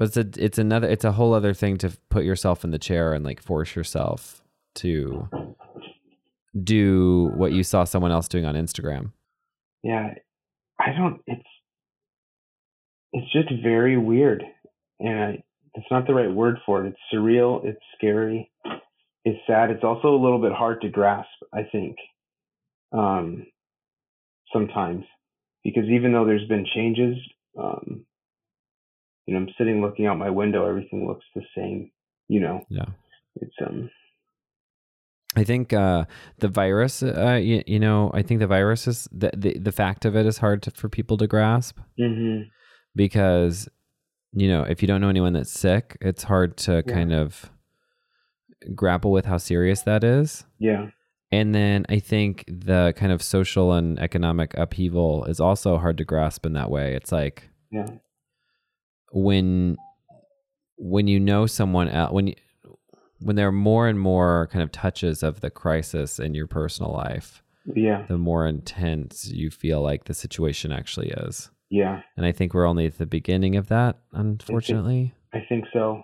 [0.00, 2.78] But it's a, it's another it's a whole other thing to put yourself in the
[2.78, 4.40] chair and like force yourself
[4.76, 5.28] to
[6.64, 9.12] do what you saw someone else doing on Instagram.
[9.82, 10.14] Yeah.
[10.80, 11.20] I don't.
[11.26, 11.44] It's.
[13.12, 14.42] It's just very weird,
[15.00, 15.42] and
[15.74, 16.88] it's not the right word for it.
[16.88, 17.62] It's surreal.
[17.66, 18.50] It's scary.
[19.26, 19.70] It's sad.
[19.70, 21.28] It's also a little bit hard to grasp.
[21.52, 21.96] I think.
[22.90, 23.46] Um.
[24.50, 25.04] Sometimes,
[25.62, 27.16] because even though there's been changes,
[27.56, 28.06] um,
[29.30, 30.66] you know, I'm sitting looking out my window.
[30.68, 31.92] Everything looks the same.
[32.26, 32.86] You know, Yeah.
[33.36, 33.88] it's um.
[35.36, 36.06] I think uh,
[36.38, 40.04] the virus, uh, you, you know, I think the virus is the, the, the fact
[40.04, 42.48] of it is hard to, for people to grasp mm-hmm.
[42.96, 43.68] because,
[44.32, 46.92] you know, if you don't know anyone that's sick, it's hard to Yeah.
[46.92, 47.52] kind of
[48.74, 50.44] grapple with how serious that is.
[50.58, 50.88] Yeah.
[51.30, 56.04] And then I think the kind of social and economic upheaval is also hard to
[56.04, 56.96] grasp in that way.
[56.96, 57.86] It's like Yeah.
[59.12, 59.76] When
[60.76, 62.34] when you know someone else when you,
[63.20, 66.90] when there are more and more kind of touches of the crisis in your personal
[66.92, 67.42] life,
[67.74, 68.06] Yeah.
[68.08, 71.50] the more intense you feel like the situation actually is.
[71.68, 72.00] Yeah.
[72.16, 75.12] And I think we're only at the beginning of that, unfortunately.
[75.34, 76.02] I think so.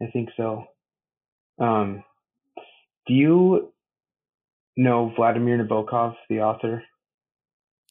[0.00, 0.64] I think so.
[1.58, 2.04] Um,
[3.08, 3.72] do you
[4.76, 6.84] know Vladimir Nabokov, the author?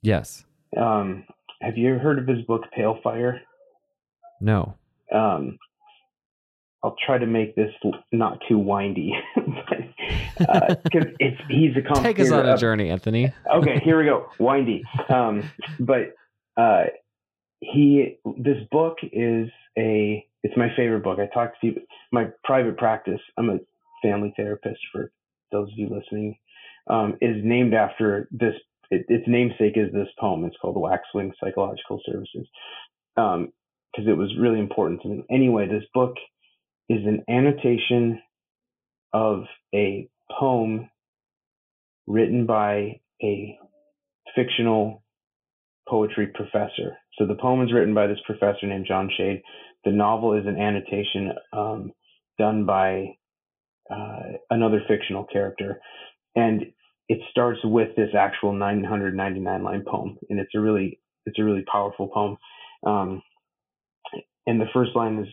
[0.02, 0.46] Yes.
[0.78, 1.26] Um,
[1.62, 3.42] have you ever heard of his book Pale Fire?
[4.40, 4.76] No.
[5.14, 5.58] Um,
[6.84, 7.72] I'll try to make this
[8.12, 10.78] not too windy, because
[11.20, 13.34] it's he's a Take us on a journey, Anthony.
[13.54, 14.28] okay, here we go.
[14.40, 14.84] Windy.
[15.10, 16.14] Um, but
[16.56, 16.84] uh,
[17.60, 21.20] he, this book is a, it's my favorite book.
[21.20, 21.82] I talk to people,
[22.12, 23.20] my private practice.
[23.38, 23.58] I'm a
[24.04, 25.12] family therapist for
[25.52, 26.38] those of you listening.
[26.90, 28.54] Um, is named after this.
[28.92, 30.46] It, its namesake is this poem.
[30.46, 32.48] It's called Waxwing Psychological Services.
[33.18, 33.52] Um,
[33.92, 35.24] because it was really important to me.
[35.30, 36.16] Anyway, this book
[36.90, 38.22] is an annotation
[39.14, 40.10] of a
[40.40, 40.90] poem
[42.06, 43.58] written by a
[44.36, 45.04] fictional
[45.88, 46.98] poetry professor.
[47.18, 49.42] So the poem is written by this professor named John Shade.
[49.86, 51.92] The novel is an annotation um,
[52.38, 53.16] done by
[53.90, 55.80] uh, another fictional character,
[56.36, 56.64] and
[57.10, 61.64] it starts with this actual 999 line poem, and it's a really it's a really
[61.72, 62.38] powerful poem.
[62.86, 63.22] Um,
[64.48, 65.28] and the first line is,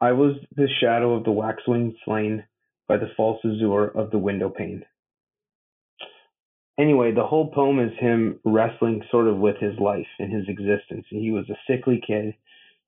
[0.00, 2.44] "I was the shadow of the waxwing slain
[2.88, 4.84] by the false azure of the window pane."
[6.80, 11.04] anyway, the whole poem is him wrestling sort of with his life and his existence.
[11.10, 12.34] He was a sickly kid.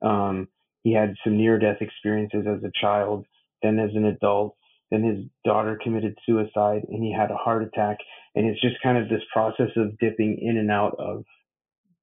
[0.01, 0.49] Um,
[0.83, 3.27] he had some near death experiences as a child,
[3.63, 4.57] then as an adult.
[4.91, 7.99] Then his daughter committed suicide and he had a heart attack.
[8.35, 11.25] And it's just kind of this process of dipping in and out of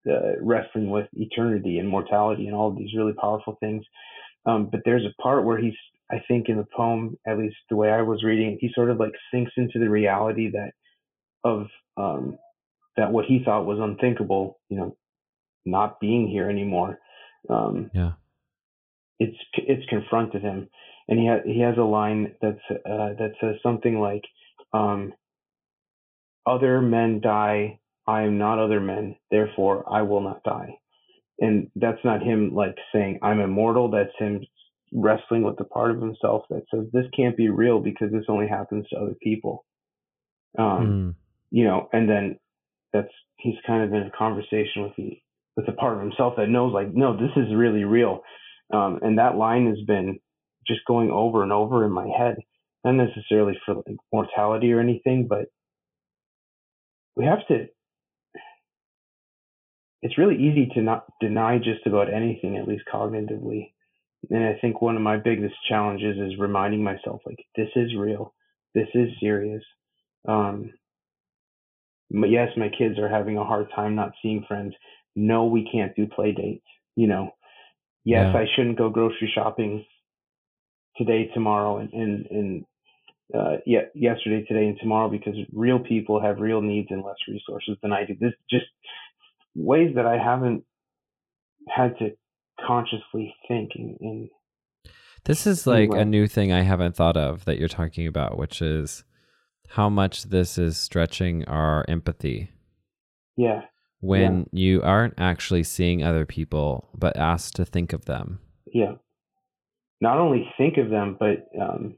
[0.05, 3.83] the wrestling with eternity and mortality and all of these really powerful things.
[4.45, 5.73] Um, but there's a part where he's,
[6.11, 8.89] I think in the poem, at least the way I was reading it, he sort
[8.89, 10.71] of like sinks into the reality that
[11.43, 12.37] of um,
[12.97, 14.97] that what he thought was unthinkable, you know,
[15.65, 16.99] not being here anymore.
[17.49, 18.13] Um, Yeah.
[19.19, 20.69] It's it's confronted him,
[21.09, 24.23] and he has he has a line that's uh, that says something like,
[24.71, 25.13] um,
[26.45, 27.79] "Other men die,
[28.09, 30.69] I am not other men, therefore I will not die."
[31.39, 33.89] And that's not him like saying I'm immortal.
[33.91, 34.41] That's him
[34.93, 38.47] wrestling with the part of himself that says this can't be real because this only
[38.47, 39.65] happens to other people.
[40.57, 41.15] Um, Mm.
[41.51, 42.39] you know, and then
[42.93, 45.19] that's he's kind of in a conversation with the
[45.57, 48.21] with a part of himself that knows like, no, this is really real.
[48.73, 50.19] Um, and that line has been
[50.67, 52.37] just going over and over in my head,
[52.85, 55.47] not necessarily for like mortality or anything, but
[57.15, 57.67] we have to.
[60.01, 63.73] It's really easy to not deny just about anything, at least cognitively.
[64.29, 68.33] And I think one of my biggest challenges is reminding myself, like, this is real,
[68.75, 69.63] this is serious.
[70.27, 70.73] Um,
[72.11, 74.73] but yes, my kids are having a hard time not seeing friends.
[75.15, 76.65] No, we can't do play dates.
[76.95, 77.31] You know,
[78.05, 78.39] yes, Yeah.
[78.41, 79.85] I shouldn't go grocery shopping
[80.97, 82.65] today, tomorrow, and, and, and
[83.33, 87.77] uh, ye- yesterday, today, and tomorrow because real people have real needs and less resources
[87.81, 88.15] than I do.
[88.19, 88.65] This just
[89.55, 90.63] ways that I haven't
[91.67, 92.11] had to
[92.65, 94.29] consciously think in, in
[95.25, 98.61] This is like a new thing I haven't thought of that you're talking about, which
[98.61, 99.03] is
[99.69, 102.51] how much this is stretching our empathy
[103.37, 103.61] yeah,
[104.01, 108.39] when you aren't actually seeing other people but asked to think of them.
[108.65, 108.93] yeah.
[110.01, 111.97] Not only think of them, but um,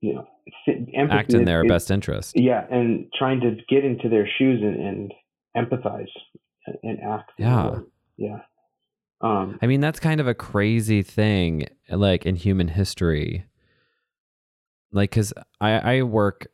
[0.00, 0.26] you know,
[0.66, 2.32] empathy Act in their is- best interest.
[2.34, 5.12] Yeah, and trying to get into their shoes and, and
[5.56, 6.08] empathize
[6.82, 7.32] and act.
[7.38, 7.80] Yeah.
[8.16, 8.38] yeah.
[9.20, 13.46] Um, I mean, that's kind of a crazy thing, like in human history.
[14.92, 16.48] Like, because I, I work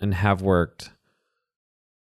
[0.00, 0.90] and have worked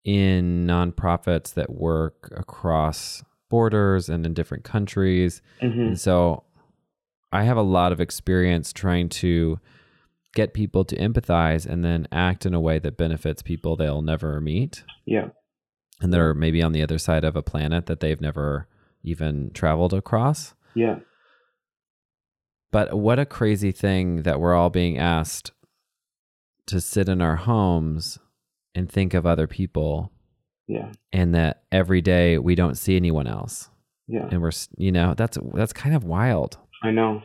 [0.04, 5.42] in nonprofits that work across borders and in different countries.
[5.62, 6.44] mhm, And so
[7.32, 9.58] I have a lot of experience trying to
[10.34, 14.40] get people to empathize and then act in a way that benefits people they'll never
[14.40, 15.28] meet yeah,
[16.02, 18.66] and that are maybe on the other side of a planet that they've never
[19.02, 20.54] even traveled across.
[20.74, 20.96] yeah,
[22.70, 25.52] But what a crazy thing that we're all being asked
[26.66, 28.18] to sit in our homes
[28.74, 30.12] and think of other people
[30.68, 33.68] yeah, and that every day we don't see anyone else.
[34.08, 34.28] yeah.
[34.30, 36.56] And we're, you know, that's that's kind of wild.
[36.82, 37.22] I know.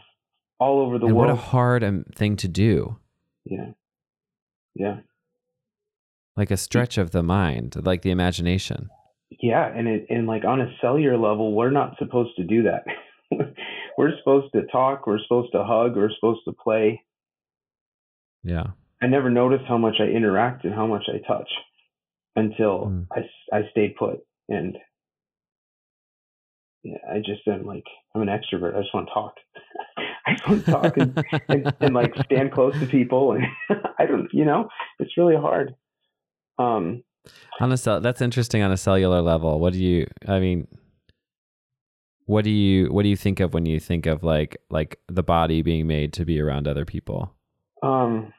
[0.59, 2.97] All over the and what a hard um, thing to do.
[3.45, 3.71] yeah,
[4.73, 4.97] yeah,
[6.37, 8.89] Like a stretch of the mind, like the imagination.
[9.41, 9.65] yeah.
[9.67, 12.83] And it, and like on a cellular level, we're not supposed to do that.
[13.97, 15.07] we're supposed to talk.
[15.07, 15.95] We're supposed to hug.
[15.95, 17.01] We're supposed to play.
[18.43, 18.67] Yeah.
[19.01, 21.49] I never noticed how much I interact and how much I touch
[22.35, 23.07] until Mm.
[23.11, 23.21] I,
[23.55, 24.19] I stayed put.
[24.47, 24.77] And
[26.83, 27.83] yeah, I just am like,
[28.15, 28.75] I'm an extrovert.
[28.75, 29.33] I just want to talk.
[30.27, 33.33] I just want to talk and, and, and like stand close to people.
[33.33, 33.45] And
[33.99, 34.69] I don't, you know,
[34.99, 35.73] it's really hard.
[36.59, 37.03] Um,
[37.59, 39.59] On a cell, that's interesting on a cellular level.
[39.59, 40.07] What do you?
[40.27, 40.67] I mean,
[42.25, 45.23] what do you what do you think of when you think of like like the
[45.23, 47.33] body being made to be around other people?
[47.81, 48.33] Um.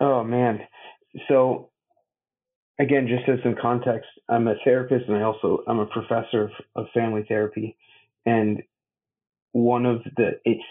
[0.00, 0.60] Oh man.
[1.28, 1.70] So
[2.78, 6.50] again, just as some context, I'm a therapist and I also I'm a professor of,
[6.74, 7.76] of family therapy,
[8.26, 8.62] and
[9.52, 10.62] one of the it's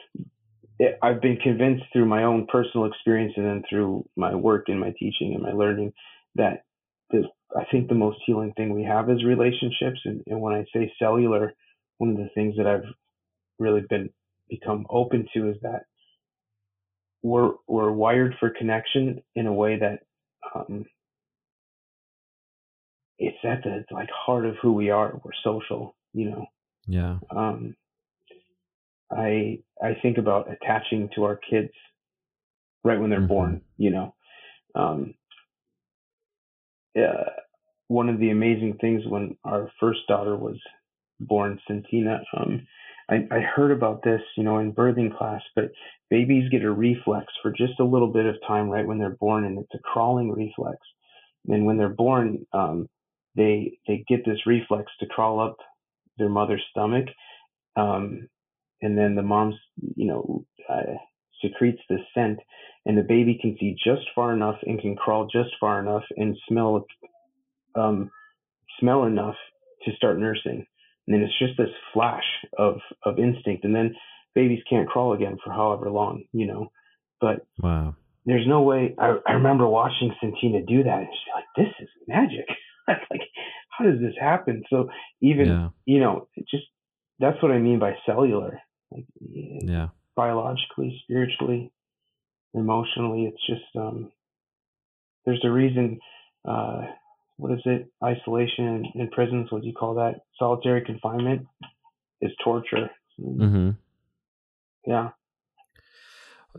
[0.80, 4.80] it, I've been convinced through my own personal experience and then through my work and
[4.80, 5.94] my teaching and my learning
[6.36, 6.64] that
[7.10, 7.24] the
[7.56, 10.02] I think the most healing thing we have is relationships.
[10.04, 11.54] And, and when I say cellular,
[12.00, 12.92] one of the things that I've
[13.60, 14.10] really been
[14.50, 15.84] become open to is that
[17.22, 20.00] we're we're wired for connection in a way that
[20.54, 20.86] um,
[23.18, 25.20] it's at the like heart of who we are.
[25.24, 26.46] We're social, you know.
[26.88, 27.18] Yeah.
[27.36, 27.76] Um,
[29.12, 31.72] I I think about attaching to our kids
[32.84, 33.28] right when they're Mhm.
[33.28, 33.62] born.
[33.78, 34.16] You know,
[34.76, 35.16] um,
[36.98, 37.30] uh,
[37.88, 40.58] one of the amazing things when our first daughter was
[41.20, 42.24] born, Centina.
[42.36, 42.68] Um,
[43.10, 45.72] I, I heard about this, you know, in birthing class, but
[46.10, 49.46] babies get a reflex for just a little bit of time right when they're born,
[49.46, 50.78] and it's a crawling reflex.
[51.48, 52.90] And when they're born, um,
[53.36, 55.58] they they get this reflex to crawl up
[56.18, 57.08] their mother's stomach,
[57.76, 58.28] um,
[58.82, 59.54] and then the mom,
[59.96, 60.94] you know, uh,
[61.42, 62.40] secretes this scent,
[62.86, 66.38] and the baby can see just far enough and can crawl just far enough and
[66.48, 66.86] smell,
[67.76, 68.12] um,
[68.80, 69.36] smell enough
[69.84, 70.66] to start nursing.
[71.08, 72.24] And then it's just this flash
[72.58, 73.96] of of instinct, and then
[74.34, 76.72] babies can't crawl again for however long, you know.
[77.22, 77.96] But Wow.
[78.26, 78.96] there's no way.
[78.98, 82.46] I, I remember watching Santina do that, and she's like, "This is magic."
[82.88, 83.22] like,
[83.70, 84.64] how does this happen?
[84.70, 84.90] So
[85.22, 85.70] even Yeah.
[85.86, 86.66] you know, just
[87.20, 88.62] that's what I mean by cellular,
[88.92, 91.72] like yeah, biologically, spiritually,
[92.54, 93.26] emotionally.
[93.26, 94.12] It's just um,
[95.26, 96.00] there's a reason.
[96.48, 96.86] Uh,
[97.38, 97.90] what is it?
[98.04, 99.52] Isolation in prisons.
[99.52, 100.22] What do you call that?
[100.40, 101.48] Solitary confinement
[102.22, 102.90] is torture.
[103.20, 103.72] Mm-hmm.
[104.86, 105.10] Yeah.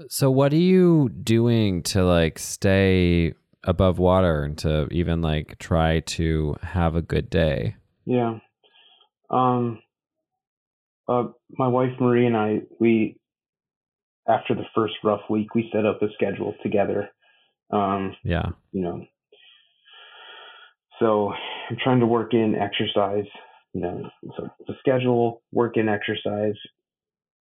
[0.08, 3.32] So what are you doing to like stay
[3.64, 7.76] above water and to even like try to have a good day?
[8.04, 8.38] Yeah.
[9.30, 9.80] Um,
[11.08, 13.18] uh, my wife Marie and I, we,
[14.28, 17.08] after the first rough week, we set up a schedule together.
[17.70, 18.50] Um, Yeah.
[18.72, 19.04] you know,
[20.98, 21.32] so
[21.70, 23.26] I'm trying to work in exercise,
[23.72, 26.54] you know, so the schedule, work in exercise,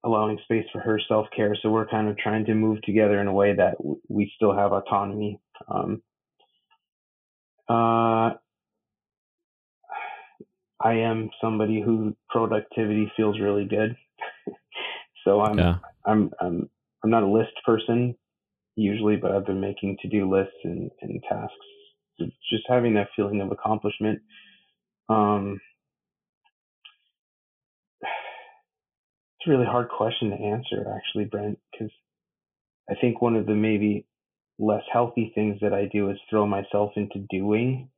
[0.03, 1.55] allowing space for her self care.
[1.61, 4.55] So we're kind of trying to move together in a way that w- we still
[4.55, 5.39] have autonomy.
[5.67, 6.01] Um,
[7.69, 8.31] uh,
[10.83, 13.95] I am somebody who productivity feels really good.
[15.23, 15.75] so I'm Yeah.
[16.05, 16.69] I'm I'm
[17.03, 18.15] I'm not a list person
[18.75, 21.55] usually, but I've been making to do lists and, and tasks.
[22.19, 24.19] So just having that feeling of accomplishment.
[25.09, 25.59] Um,
[28.01, 31.91] it's a really hard question to answer, actually, Brent, because
[32.89, 34.05] I think one of the maybe
[34.59, 37.89] less healthy things that I do is throw myself into doing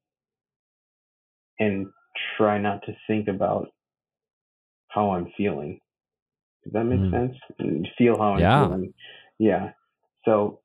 [1.59, 1.87] and
[2.37, 3.69] try not to think about
[4.89, 5.79] how I'm feeling.
[6.63, 7.11] Does that make Mm.
[7.11, 7.37] sense?
[7.59, 8.67] And feel how I'm Yeah.
[8.67, 8.93] feeling.
[9.39, 9.73] Yeah.
[10.25, 10.61] So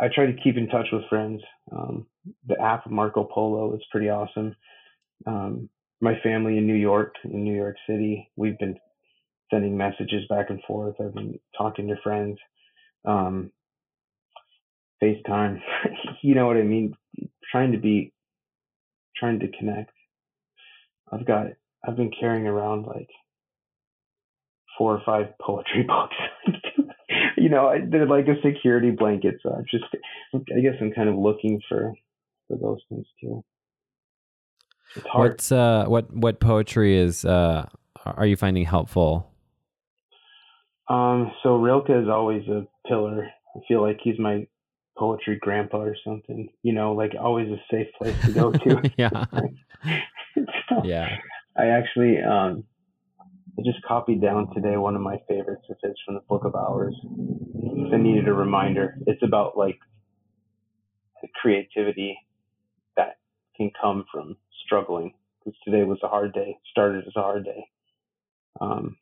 [0.00, 1.42] I try to keep in touch with friends.
[1.70, 2.06] Um,
[2.46, 4.56] the app Marco Polo is pretty awesome.
[5.26, 5.68] Um,
[6.00, 8.78] my family in New York, in New York City, we've been
[9.50, 11.00] sending messages back and forth.
[11.00, 12.38] I've been talking to friends.
[13.04, 13.52] Um,
[15.02, 15.60] FaceTime,
[16.22, 16.94] you know what I mean?
[17.50, 18.12] Trying to be,
[19.16, 19.92] trying to connect.
[21.12, 21.46] I've got,
[21.86, 23.08] I've been carrying around like
[24.78, 26.16] four or five poetry books.
[27.36, 29.36] you know, I did like a security blanket.
[29.42, 29.84] So I'm just,
[30.34, 31.92] I guess I'm kind of looking for,
[32.48, 33.44] for those things too.
[34.96, 35.30] It's hard.
[35.32, 37.66] What's uh what what poetry is uh
[38.04, 39.32] are you finding helpful?
[40.88, 43.28] Um, so Rilke is always a pillar.
[43.56, 44.46] I feel like he's my
[44.98, 46.48] poetry grandpa or something.
[46.62, 48.90] You know, like always a safe place to go to.
[48.96, 49.24] yeah.
[50.88, 51.16] Yeah.
[51.56, 52.64] I actually um
[53.58, 56.54] I just copied down today one of my favorites of his from the Book of
[56.54, 56.94] Hours.
[57.92, 58.96] I needed a reminder.
[59.06, 59.78] It's about like
[61.20, 62.18] the creativity
[62.96, 63.18] that
[63.56, 65.12] can come from struggling.
[65.44, 66.56] Because today was a hard day.
[66.70, 67.64] Started as a hard day.
[68.60, 68.96] Um,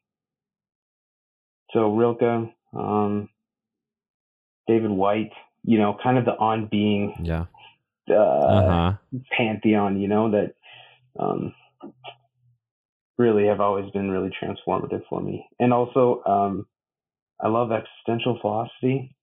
[1.73, 3.29] so Rilke, um,
[4.67, 5.33] David Whyte,
[5.65, 7.47] you know, kind of the on being Yeah.
[8.09, 8.93] uh, Uh-huh.
[9.31, 10.55] pantheon, you know, that
[11.19, 11.55] um,
[13.19, 15.47] really have always been really transformative for me.
[15.59, 16.67] And also, um,
[17.41, 19.15] I love existential philosophy.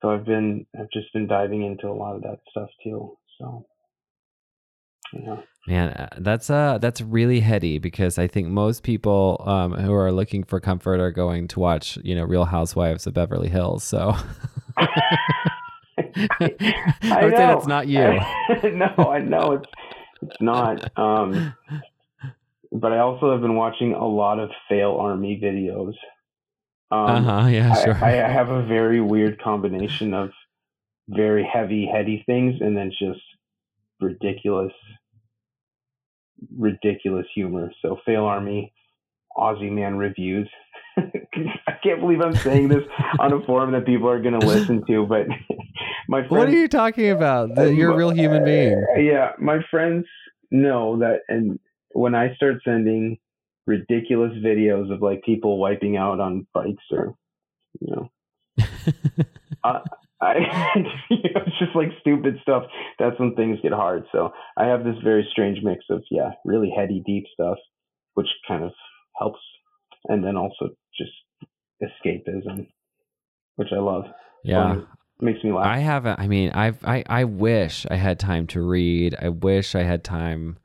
[0.00, 3.16] So I've been, I've just been diving into a lot of that stuff too.
[3.38, 3.66] So,
[5.14, 5.36] yeah.
[5.68, 10.10] Man, uh, that's uh that's really heady because I think most people um who are
[10.10, 13.84] looking for comfort are going to watch, you know, Real Housewives of Beverly Hills.
[13.84, 14.16] So
[15.98, 18.00] I, would say that's not you.
[18.72, 19.66] no, I know it's
[20.22, 20.98] it's not.
[20.98, 21.54] Um,
[22.72, 25.94] but I also have been watching a lot of fail army videos.
[26.90, 28.04] Um, uh-huh, yeah, I, sure.
[28.04, 30.30] I have a very weird combination of
[31.08, 33.20] very heavy, heady things and then just
[34.00, 34.72] ridiculous,
[36.56, 37.70] ridiculous humor.
[37.82, 38.72] So fail army,
[39.36, 40.48] Ozzy Man Reviews.
[41.66, 42.82] I can't believe I'm saying this
[43.18, 45.26] on a forum that people are going to listen to, but
[46.08, 47.54] my friends, what are you talking about?
[47.54, 48.84] That you're a real human being.
[48.96, 50.06] Uh, yeah, my friends
[50.50, 51.58] know that, and
[51.92, 53.18] when I start sending
[53.66, 57.14] ridiculous videos of like people wiping out on bikes or,
[57.80, 58.10] you know,
[60.22, 60.34] I,
[61.10, 62.64] you know, it's just like stupid stuff.
[62.98, 64.04] That's when things get hard.
[64.12, 67.58] So I have this very strange mix of yeah, really heady, deep stuff,
[68.14, 68.72] which kind of
[69.18, 69.40] helps,
[70.08, 70.70] and then also
[71.82, 72.66] escapism,
[73.56, 74.04] which I love.
[74.44, 74.74] yeah.
[74.74, 74.86] Funny.
[75.20, 75.66] makes me laugh.
[75.66, 76.18] I haven't.
[76.20, 79.14] I mean, I've, I I wish I had time to read.
[79.20, 80.58] I wish I had time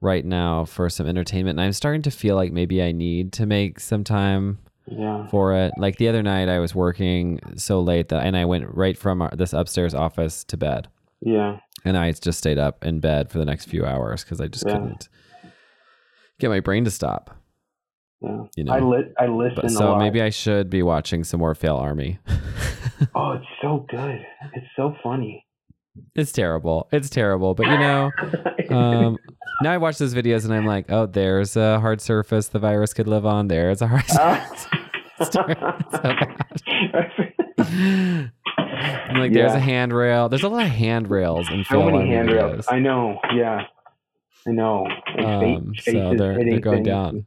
[0.00, 1.58] right now for some entertainment.
[1.58, 5.52] And I'm starting to feel like maybe I need to make some time yeah, for
[5.54, 5.72] it.
[5.76, 9.20] Like the other night, I was working so late that, and I went right from
[9.22, 10.88] our, this upstairs office to bed,
[11.20, 14.46] yeah, and I just stayed up in bed for the next few hours because I
[14.46, 14.74] just Yeah.
[14.74, 15.08] couldn't
[16.38, 17.36] get my brain to stop.
[18.20, 18.44] Yeah.
[18.56, 18.72] You know.
[18.72, 21.76] I li- I listen But a so maybe I should be watching some more Fail
[21.76, 22.18] Army.
[23.14, 24.26] Oh, it's so good.
[24.54, 25.46] It's so funny.
[26.16, 26.88] it's terrible.
[26.90, 27.54] It's terrible.
[27.54, 28.10] But you know,
[28.70, 29.16] um,
[29.62, 32.92] now I watch those videos and I'm like, oh, there's a hard surface the virus
[32.94, 33.46] could live on.
[33.46, 34.66] There's a hard surface.
[35.30, 37.12] So bad.
[37.58, 40.28] I'm like, there's a handrail.
[40.28, 42.66] There's a lot of handrails in Fail many handrails.
[42.66, 42.72] videos.
[42.72, 43.20] I know.
[43.32, 43.62] Yeah,
[44.46, 44.86] I know.
[45.18, 47.26] Um, so they're they're going down.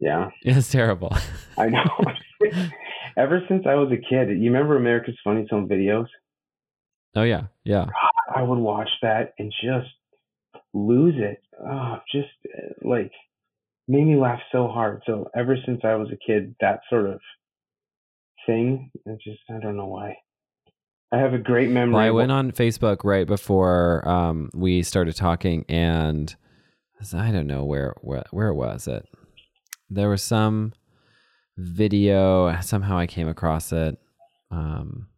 [0.00, 1.16] Yeah, It's terrible.
[1.58, 1.84] I know.
[3.16, 6.08] Ever since I was a kid, you remember America's Funniest Home Videos?
[7.14, 7.86] Oh yeah, yeah.
[8.34, 9.88] I would watch that and just
[10.72, 11.40] lose it.
[11.64, 13.12] Oh, just uh, like
[13.86, 15.02] made me laugh so hard.
[15.06, 17.20] So ever since I was a kid, that sort of
[18.46, 20.16] thing, it just I don't know why.
[21.12, 21.94] I have a great memory.
[21.94, 26.34] Well, I went on Facebook right before um, we started talking, and
[27.12, 29.06] I don't know where where where was it.
[29.90, 30.72] There was some
[31.56, 33.98] video somehow I came across it,
[34.50, 35.08] um,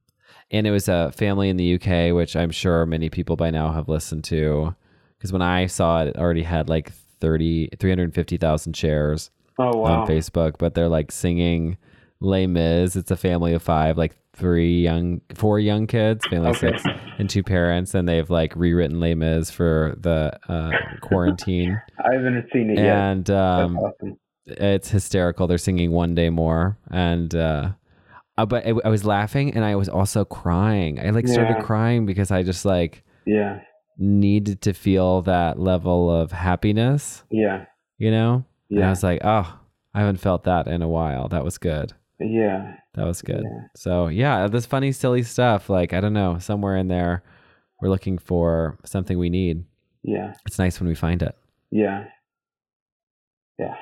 [0.50, 3.72] and it was a family in the UK, which I'm sure many people by now
[3.72, 4.74] have listened to,
[5.16, 10.02] because when I saw it, it already had like 30, 350,000 shares oh wow.
[10.02, 11.78] on Facebook, but they're like singing
[12.20, 12.96] Les Mis.
[12.96, 16.76] It's a family of five, like three young, four young kids, family Okay.
[16.76, 16.84] six,
[17.18, 22.46] and two parents, and they've like rewritten Les Mis for the uh, quarantine, I haven't
[22.52, 22.86] seen it yet.
[22.86, 24.18] and um, awesome.
[24.46, 25.46] It's hysterical.
[25.46, 27.70] They're singing "One Day More," and uh,
[28.38, 30.98] uh, but I, I was laughing, and I was also crying.
[31.00, 31.62] I like started Yeah.
[31.64, 33.60] crying because I just like Yeah,
[33.98, 37.66] needed to feel that level of happiness, yeah,
[37.98, 38.44] you know.
[38.70, 39.58] And I yeah, was like, oh,
[39.94, 41.28] I haven't felt that in a while.
[41.28, 41.92] That was good.
[42.20, 43.42] yeah, That was good.
[43.44, 43.66] Yeah.
[43.76, 45.68] So yeah, this funny, silly stuff.
[45.70, 47.22] Like I don't know, somewhere in there,
[47.80, 49.64] we're looking for something we need.
[50.02, 51.36] yeah, It's nice when we find it.
[51.70, 52.04] yeah,
[53.58, 53.74] yeah.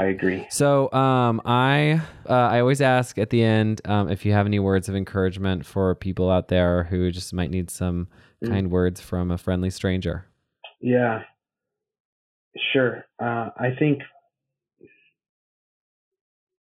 [0.00, 0.46] I agree.
[0.48, 4.58] So um, I uh, I always ask at the end um, if you have any
[4.58, 8.08] words of encouragement for people out there who just might need some
[8.42, 8.48] Mm.
[8.48, 10.24] kind words from a friendly stranger.
[10.80, 11.24] Yeah,
[12.72, 13.04] sure.
[13.22, 14.00] Uh, I think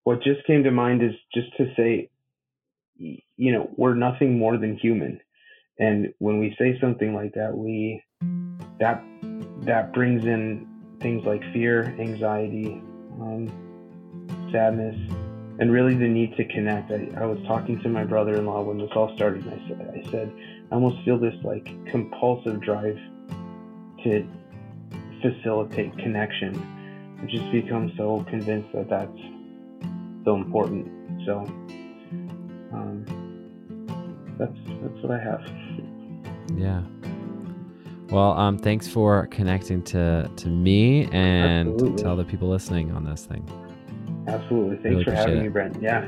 [0.03, 2.09] what just came to mind is just to say,
[2.95, 5.21] you know, we're nothing more than human,
[5.77, 8.01] and when we say something like that, we
[8.79, 9.03] that
[9.67, 10.65] that brings in
[10.99, 12.81] things like fear, anxiety,
[13.19, 14.95] um, sadness,
[15.59, 16.91] and really the need to connect.
[16.91, 20.11] I, I was talking to my brother-in-law when this all started, and I said, I
[20.11, 20.33] said,
[20.71, 22.97] I almost feel this like compulsive drive
[24.03, 24.27] to
[25.21, 26.55] facilitate connection.
[27.19, 29.19] I've just become so convinced that that's
[30.23, 30.87] so important.
[31.25, 31.39] So
[32.71, 33.05] um,
[34.37, 35.41] that's that's what I have.
[36.55, 36.83] Yeah.
[38.09, 42.03] Well, um, thanks for connecting to to me and Absolutely.
[42.03, 43.45] to all the people listening on this thing.
[44.27, 44.75] Absolutely.
[44.77, 45.43] Thanks Really for having it.
[45.43, 45.81] me, Brent.
[45.81, 46.05] Yeah.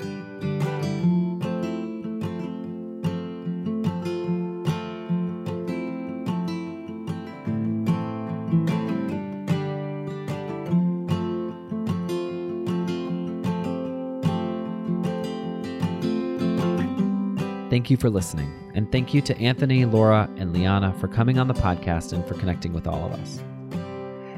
[17.90, 21.48] Thank you for listening, and thank you to Anthony, Laura, and Liana for coming on
[21.48, 23.42] the podcast and for connecting with all of us.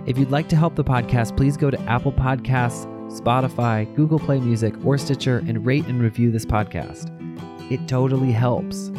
[0.06, 4.40] If you'd like to help the podcast, please go to Apple Podcasts, Spotify, Google Play
[4.40, 7.12] Music, or Stitcher and rate and review this podcast.
[7.70, 8.90] It totally helps.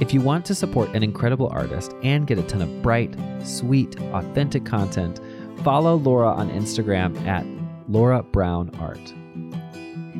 [0.00, 3.14] If you want to support an incredible artist and get a ton of bright,
[3.44, 5.20] sweet, authentic content,
[5.62, 7.44] follow Laura on Instagram at
[7.90, 9.12] Laura Brown Art.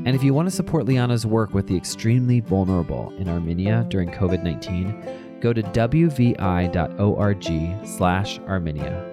[0.06, 4.08] And if you want to support Liana's work with the extremely vulnerable in Armenia during
[4.08, 7.44] COVID 19, go to wvi.org
[7.86, 9.12] slash Armenia.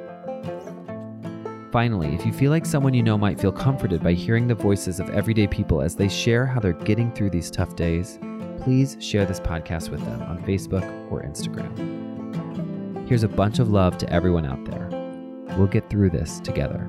[1.72, 5.00] Finally, if you feel like someone you know might feel comforted by hearing the voices
[5.00, 8.20] of everyday people as they share how they're getting through these tough days,
[8.62, 11.74] please share this podcast with them on Facebook or Instagram.
[13.08, 14.88] Here's a bunch of love to everyone out there.
[15.58, 16.88] We'll get through this together.